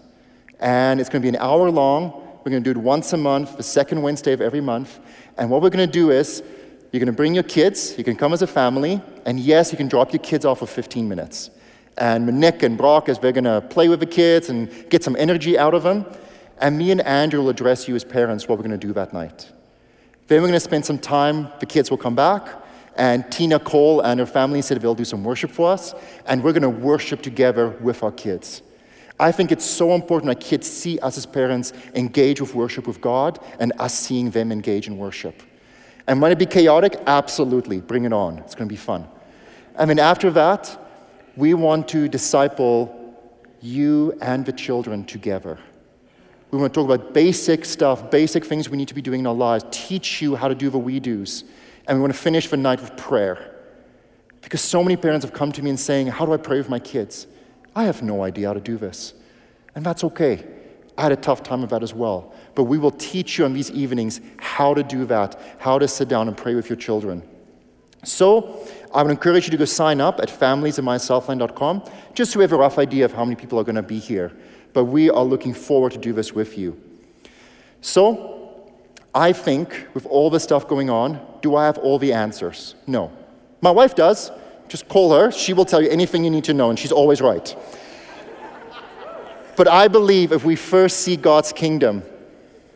And 0.59 0.99
it's 0.99 1.09
going 1.09 1.21
to 1.21 1.25
be 1.25 1.35
an 1.35 1.41
hour 1.41 1.69
long. 1.69 2.11
We're 2.43 2.51
going 2.51 2.63
to 2.63 2.73
do 2.73 2.79
it 2.79 2.81
once 2.81 3.11
a 3.13 3.17
month, 3.17 3.57
the 3.57 3.63
second 3.63 4.01
Wednesday 4.01 4.33
of 4.33 4.41
every 4.41 4.61
month. 4.61 4.99
And 5.37 5.49
what 5.49 5.61
we're 5.61 5.69
going 5.69 5.87
to 5.87 5.91
do 5.91 6.11
is, 6.11 6.43
you're 6.91 6.99
going 6.99 7.07
to 7.07 7.13
bring 7.13 7.33
your 7.33 7.43
kids, 7.43 7.97
you 7.97 8.03
can 8.03 8.15
come 8.15 8.31
as 8.31 8.41
a 8.41 8.47
family, 8.47 9.01
and 9.25 9.39
yes, 9.39 9.71
you 9.71 9.77
can 9.77 9.87
drop 9.87 10.13
your 10.13 10.21
kids 10.21 10.45
off 10.45 10.59
for 10.59 10.67
15 10.67 11.09
minutes. 11.09 11.49
And 11.97 12.39
Nick 12.39 12.63
and 12.63 12.77
Brock, 12.77 13.09
as 13.09 13.19
they're 13.19 13.31
going 13.31 13.43
to 13.43 13.61
play 13.61 13.89
with 13.89 13.99
the 13.99 14.05
kids 14.05 14.49
and 14.49 14.69
get 14.89 15.03
some 15.03 15.15
energy 15.17 15.57
out 15.57 15.73
of 15.73 15.83
them. 15.83 16.05
And 16.59 16.77
me 16.77 16.91
and 16.91 17.01
Andrew 17.01 17.41
will 17.41 17.49
address 17.49 17.87
you 17.87 17.95
as 17.95 18.03
parents 18.03 18.47
what 18.47 18.57
we're 18.57 18.67
going 18.67 18.79
to 18.79 18.87
do 18.87 18.93
that 18.93 19.13
night. 19.13 19.51
Then 20.27 20.41
we're 20.41 20.47
going 20.47 20.53
to 20.53 20.59
spend 20.59 20.85
some 20.85 20.99
time, 20.99 21.49
the 21.59 21.65
kids 21.65 21.89
will 21.89 21.97
come 21.97 22.15
back, 22.15 22.49
and 22.95 23.31
Tina 23.31 23.59
Cole 23.59 24.01
and 24.01 24.19
her 24.19 24.25
family 24.25 24.61
said 24.61 24.81
they'll 24.81 24.95
do 24.95 25.05
some 25.05 25.23
worship 25.23 25.51
for 25.51 25.71
us, 25.71 25.93
and 26.25 26.43
we're 26.43 26.51
going 26.51 26.63
to 26.63 26.69
worship 26.69 27.21
together 27.21 27.69
with 27.69 28.03
our 28.03 28.11
kids. 28.11 28.61
I 29.19 29.31
think 29.31 29.51
it's 29.51 29.65
so 29.65 29.93
important 29.93 30.29
that 30.29 30.45
kids 30.45 30.69
see 30.69 30.99
us 30.99 31.17
as 31.17 31.25
parents 31.25 31.73
engage 31.95 32.41
with 32.41 32.53
worship 32.53 32.85
with 32.85 33.01
God 33.01 33.39
and 33.59 33.73
us 33.79 33.97
seeing 33.97 34.29
them 34.29 34.51
engage 34.51 34.87
in 34.87 34.97
worship. 34.97 35.41
And 36.07 36.19
might 36.19 36.31
it 36.31 36.39
be 36.39 36.45
chaotic? 36.45 36.97
Absolutely. 37.07 37.81
Bring 37.81 38.05
it 38.05 38.13
on. 38.13 38.37
It's 38.39 38.55
going 38.55 38.67
to 38.67 38.73
be 38.73 38.77
fun. 38.77 39.07
And 39.75 39.89
then 39.89 39.99
after 39.99 40.29
that, 40.31 40.77
we 41.35 41.53
want 41.53 41.87
to 41.89 42.07
disciple 42.07 43.15
you 43.61 44.17
and 44.21 44.45
the 44.45 44.53
children 44.53 45.03
together. 45.03 45.57
We 46.51 46.57
want 46.57 46.73
to 46.73 46.79
talk 46.79 46.89
about 46.89 47.13
basic 47.13 47.65
stuff, 47.65 48.09
basic 48.09 48.45
things 48.45 48.69
we 48.69 48.77
need 48.77 48.87
to 48.87 48.93
be 48.93 49.01
doing 49.01 49.21
in 49.21 49.27
our 49.27 49.33
lives, 49.33 49.65
teach 49.69 50.21
you 50.21 50.35
how 50.35 50.47
to 50.47 50.55
do 50.55 50.69
the 50.69 50.77
we 50.77 50.99
do's. 50.99 51.43
And 51.87 51.97
we 51.97 52.01
want 52.01 52.13
to 52.13 52.19
finish 52.19 52.47
the 52.47 52.57
night 52.57 52.81
with 52.81 52.95
prayer. 52.95 53.53
Because 54.41 54.61
so 54.61 54.81
many 54.81 54.95
parents 54.95 55.25
have 55.25 55.33
come 55.33 55.51
to 55.51 55.61
me 55.61 55.69
and 55.69 55.79
saying, 55.79 56.07
How 56.07 56.25
do 56.25 56.33
I 56.33 56.37
pray 56.37 56.57
with 56.57 56.69
my 56.69 56.79
kids? 56.79 57.27
I 57.75 57.83
have 57.83 58.01
no 58.01 58.23
idea 58.23 58.47
how 58.47 58.53
to 58.53 58.61
do 58.61 58.77
this. 58.77 59.13
And 59.75 59.85
that's 59.85 60.03
okay. 60.05 60.43
I 60.97 61.03
had 61.03 61.11
a 61.11 61.17
tough 61.17 61.43
time 61.43 61.61
with 61.61 61.69
that 61.69 61.83
as 61.83 61.93
well. 61.93 62.33
But 62.55 62.63
we 62.63 62.77
will 62.77 62.91
teach 62.91 63.37
you 63.37 63.45
on 63.45 63.53
these 63.53 63.69
evenings 63.71 64.19
how 64.37 64.73
to 64.73 64.83
do 64.83 65.05
that, 65.05 65.39
how 65.59 65.77
to 65.77 65.87
sit 65.87 66.07
down 66.07 66.27
and 66.27 66.35
pray 66.35 66.55
with 66.55 66.69
your 66.69 66.77
children. 66.77 67.21
So, 68.03 68.65
I 68.93 69.03
would 69.03 69.11
encourage 69.11 69.45
you 69.45 69.51
to 69.51 69.57
go 69.57 69.65
sign 69.65 69.99
up 69.99 70.19
at 70.19 70.29
familiesinmysouthland.com 70.29 71.83
just 72.13 72.31
so 72.31 72.39
we 72.39 72.43
have 72.43 72.53
a 72.53 72.57
rough 72.57 72.79
idea 72.79 73.05
of 73.05 73.11
how 73.11 73.25
many 73.25 73.35
people 73.35 73.59
are 73.59 73.63
going 73.63 73.75
to 73.75 73.83
be 73.83 73.99
here. 73.99 74.31
But 74.73 74.85
we 74.85 75.09
are 75.09 75.23
looking 75.23 75.53
forward 75.53 75.93
to 75.93 75.97
do 75.97 76.13
this 76.13 76.33
with 76.33 76.57
you. 76.57 76.79
So, 77.81 78.37
I 79.13 79.33
think 79.33 79.87
with 79.93 80.05
all 80.05 80.29
this 80.29 80.43
stuff 80.43 80.67
going 80.67 80.89
on, 80.89 81.19
do 81.41 81.55
I 81.55 81.65
have 81.65 81.77
all 81.77 81.97
the 81.97 82.13
answers? 82.13 82.75
No. 82.85 83.11
My 83.61 83.71
wife 83.71 83.95
does. 83.95 84.31
Just 84.67 84.87
call 84.87 85.13
her. 85.13 85.31
She 85.31 85.53
will 85.53 85.65
tell 85.65 85.81
you 85.81 85.89
anything 85.89 86.23
you 86.23 86.29
need 86.29 86.43
to 86.45 86.53
know, 86.53 86.69
and 86.69 86.77
she's 86.77 86.91
always 86.91 87.21
right. 87.21 87.55
but 89.55 89.67
I 89.67 89.87
believe 89.87 90.31
if 90.31 90.43
we 90.43 90.55
first 90.55 90.99
see 90.99 91.15
God's 91.15 91.51
kingdom, 91.53 92.03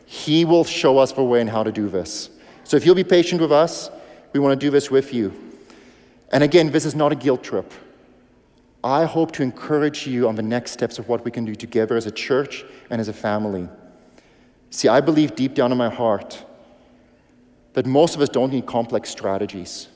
He 0.06 0.46
will 0.46 0.64
show 0.64 0.98
us 0.98 1.12
the 1.12 1.24
way 1.24 1.42
and 1.42 1.50
how 1.50 1.64
to 1.64 1.72
do 1.72 1.90
this. 1.90 2.30
So 2.64 2.78
if 2.78 2.86
you'll 2.86 2.96
be 2.96 3.04
patient 3.04 3.42
with 3.42 3.52
us, 3.52 3.92
we 4.34 4.40
want 4.40 4.60
to 4.60 4.66
do 4.66 4.72
this 4.72 4.90
with 4.90 5.14
you. 5.14 5.34
And 6.32 6.44
again, 6.44 6.72
this 6.72 6.86
is 6.86 6.96
not 6.96 7.12
a 7.12 7.16
guilt 7.16 7.44
trip. 7.44 7.72
I 8.84 9.06
hope 9.06 9.32
to 9.34 9.44
encourage 9.44 10.08
you 10.08 10.28
on 10.28 10.36
the 10.36 10.42
next 10.42 10.72
steps 10.72 10.98
of 10.98 11.08
what 11.08 11.24
we 11.24 11.32
can 11.32 11.46
do 11.46 11.54
together 11.54 11.96
as 11.96 12.06
a 12.06 12.12
church 12.12 12.66
and 12.90 13.00
as 13.00 13.08
a 13.08 13.14
family. 13.14 13.70
See, 14.72 14.88
I 14.88 15.02
believe 15.02 15.36
deep 15.36 15.54
down 15.54 15.72
in 15.72 15.78
my 15.78 15.90
heart 15.90 16.44
that 17.74 17.86
most 17.86 18.16
of 18.16 18.22
us 18.22 18.30
don't 18.30 18.52
need 18.52 18.66
complex 18.66 19.10
strategies. 19.10 19.88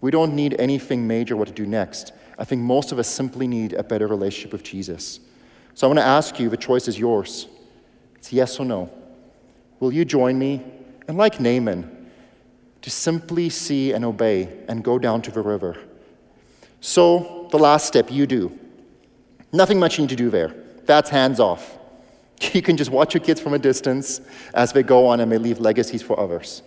We 0.00 0.10
don't 0.10 0.34
need 0.34 0.56
anything 0.58 1.06
major 1.06 1.36
what 1.36 1.48
to 1.48 1.54
do 1.54 1.66
next. 1.66 2.12
I 2.38 2.44
think 2.44 2.62
most 2.62 2.92
of 2.92 2.98
us 2.98 3.08
simply 3.08 3.46
need 3.46 3.72
a 3.72 3.82
better 3.82 4.06
relationship 4.06 4.52
with 4.52 4.62
Jesus. 4.62 5.20
So 5.74 5.86
I 5.86 5.88
want 5.88 5.98
to 5.98 6.04
ask 6.04 6.38
you 6.38 6.48
the 6.48 6.56
choice 6.56 6.88
is 6.88 6.98
yours. 6.98 7.46
It's 8.16 8.32
yes 8.32 8.58
or 8.60 8.66
no. 8.66 8.90
Will 9.78 9.92
you 9.92 10.04
join 10.04 10.38
me? 10.38 10.62
And 11.08 11.16
like 11.16 11.40
Naaman, 11.40 12.10
to 12.82 12.90
simply 12.90 13.48
see 13.48 13.92
and 13.92 14.04
obey 14.04 14.64
and 14.68 14.84
go 14.84 14.98
down 14.98 15.22
to 15.22 15.30
the 15.30 15.40
river. 15.40 15.78
So, 16.80 17.39
the 17.50 17.58
last 17.58 17.86
step 17.86 18.10
you 18.10 18.26
do. 18.26 18.58
Nothing 19.52 19.78
much 19.78 19.98
you 19.98 20.02
need 20.02 20.10
to 20.10 20.16
do 20.16 20.30
there. 20.30 20.54
That's 20.86 21.10
hands 21.10 21.40
off. 21.40 21.76
You 22.54 22.62
can 22.62 22.78
just 22.78 22.90
watch 22.90 23.12
your 23.12 23.22
kids 23.22 23.38
from 23.38 23.52
a 23.52 23.58
distance 23.58 24.18
as 24.54 24.72
they 24.72 24.82
go 24.82 25.06
on 25.08 25.20
and 25.20 25.30
they 25.30 25.36
leave 25.36 25.60
legacies 25.60 26.00
for 26.00 26.18
others. 26.18 26.62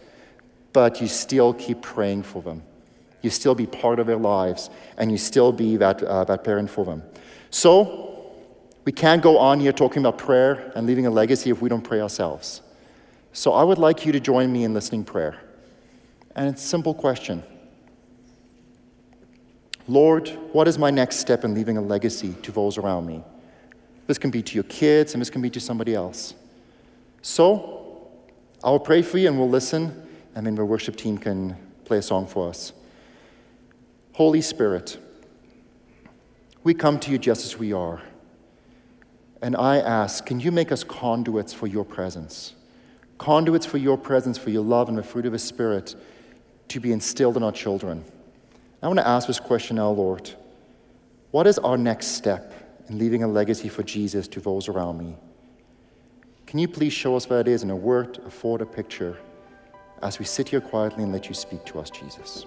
But 0.72 1.02
you 1.02 1.08
still 1.08 1.52
keep 1.52 1.82
praying 1.82 2.24
for 2.24 2.44
them 2.44 2.62
you 3.24 3.30
still 3.30 3.56
be 3.56 3.66
part 3.66 4.00
of 4.00 4.06
their 4.06 4.18
lives, 4.18 4.70
and 4.98 5.12
you 5.12 5.18
still 5.18 5.52
be 5.52 5.78
that, 5.78 6.04
uh, 6.04 6.26
that 6.26 6.44
parent 6.44 6.70
for 6.70 6.86
them. 6.86 7.02
So, 7.50 8.32
we 8.86 8.92
can't 8.92 9.24
go 9.24 9.38
on 9.38 9.62
here 9.62 9.72
talking 9.72 10.02
about 10.06 10.18
prayer 10.18 10.74
and 10.76 10.86
leaving 10.86 11.08
a 11.08 11.10
legacy 11.10 11.50
if 11.50 11.62
we 11.62 11.70
don't 11.70 11.82
pray 11.82 12.02
ourselves. 12.02 12.62
So, 13.32 13.54
I 13.54 13.64
would 13.64 13.78
like 13.78 14.06
you 14.06 14.12
to 14.12 14.20
join 14.20 14.52
me 14.52 14.66
in 14.66 14.74
listening 14.74 15.06
prayer. 15.06 15.40
And 16.36 16.50
it's 16.50 16.64
a 16.64 16.68
simple 16.68 16.94
question 16.94 17.44
Lord, 19.88 20.30
what 20.54 20.68
is 20.68 20.78
my 20.78 20.92
next 20.92 21.18
step 21.18 21.44
in 21.44 21.54
leaving 21.54 21.78
a 21.78 21.82
legacy 21.82 22.34
to 22.44 22.52
those 22.52 22.78
around 22.78 23.06
me? 23.06 23.24
This 24.08 24.18
can 24.18 24.32
be 24.32 24.42
to 24.42 24.56
your 24.56 24.64
kids, 24.66 25.14
and 25.14 25.22
this 25.22 25.30
can 25.30 25.42
be 25.42 25.50
to 25.50 25.60
somebody 25.60 25.94
else. 25.94 26.34
So, 27.22 28.10
I'll 28.64 28.80
pray 28.80 29.02
for 29.02 29.18
you 29.18 29.28
and 29.28 29.38
we'll 29.38 29.50
listen, 29.50 30.08
and 30.36 30.46
then 30.46 30.56
the 30.56 30.64
worship 30.64 30.96
team 30.96 31.18
can 31.18 31.56
play 31.84 31.98
a 31.98 32.02
song 32.02 32.28
for 32.28 32.50
us. 32.50 32.72
Holy 34.14 34.42
Spirit, 34.42 34.98
we 36.64 36.74
come 36.74 37.00
to 37.02 37.12
you 37.12 37.18
just 37.18 37.46
as 37.46 37.58
we 37.58 37.74
are. 37.74 38.02
And 39.42 39.58
I 39.58 39.78
ask, 39.78 40.26
can 40.26 40.40
you 40.40 40.52
make 40.52 40.72
us 40.72 40.84
conduits 40.84 41.54
for 41.54 41.68
your 41.68 41.84
presence? 41.84 42.54
Conduits 43.18 43.66
for 43.66 43.78
your 43.78 43.98
presence, 43.98 44.38
for 44.38 44.50
your 44.50 44.64
love 44.64 44.88
and 44.88 44.98
the 44.98 45.04
fruit 45.04 45.26
of 45.26 45.34
the 45.34 45.40
Spirit 45.40 45.96
to 46.70 46.80
be 46.80 46.94
instilled 46.94 47.36
in 47.36 47.44
our 47.44 47.52
children. 47.52 48.06
I 48.84 48.88
want 48.88 49.00
to 49.00 49.08
ask 49.08 49.28
this 49.28 49.40
question 49.40 49.78
now, 49.78 49.92
Lord. 49.92 50.30
What 51.32 51.48
is 51.48 51.58
our 51.58 51.78
next 51.78 52.08
step 52.08 52.54
in 52.90 53.00
leaving 53.00 53.24
a 53.24 53.28
legacy 53.30 53.70
for 53.70 53.82
Jesus 53.82 54.28
to 54.28 54.42
those 54.42 54.68
around 54.68 54.98
me? 54.98 55.16
Can 56.46 56.60
you 56.60 56.68
please 56.68 56.92
show 56.92 57.16
us 57.16 57.30
what 57.30 57.40
it 57.40 57.48
is 57.48 57.64
in 57.64 57.70
a 57.70 57.76
word, 57.78 58.20
a 58.26 58.30
thought, 58.30 58.62
a 58.62 58.66
picture, 58.66 59.18
as 60.02 60.20
we 60.20 60.26
sit 60.26 60.50
here 60.50 60.60
quietly 60.60 61.04
and 61.04 61.14
let 61.14 61.30
you 61.30 61.34
speak 61.34 61.64
to 61.68 61.80
us, 61.80 61.90
Jesus? 61.90 62.46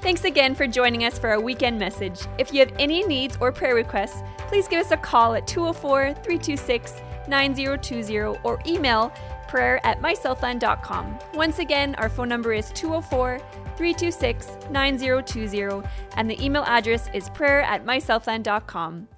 Thanks 0.00 0.24
again 0.24 0.54
for 0.54 0.66
joining 0.66 1.04
us 1.04 1.18
for 1.18 1.28
our 1.28 1.40
weekend 1.40 1.78
message. 1.78 2.18
If 2.38 2.50
you 2.50 2.60
have 2.60 2.72
any 2.78 3.04
needs 3.04 3.36
or 3.42 3.52
prayer 3.52 3.74
requests, 3.74 4.22
please 4.48 4.66
give 4.66 4.80
us 4.80 4.92
a 4.92 4.96
call 4.96 5.34
at 5.34 5.46
204 5.46 6.14
326 6.24 6.94
9020 7.28 8.38
or 8.44 8.58
email 8.66 9.12
prayer 9.48 9.84
at 9.84 10.00
mysouthland.com. 10.00 11.18
Once 11.34 11.58
again, 11.58 11.94
our 11.96 12.08
phone 12.08 12.28
number 12.28 12.52
is 12.52 12.70
204 12.72 13.38
326 13.76 14.70
9020 14.70 15.86
and 16.16 16.30
the 16.30 16.44
email 16.44 16.64
address 16.64 17.08
is 17.14 17.28
prayer 17.30 17.62
at 17.62 17.84
mysouthland.com. 17.84 19.08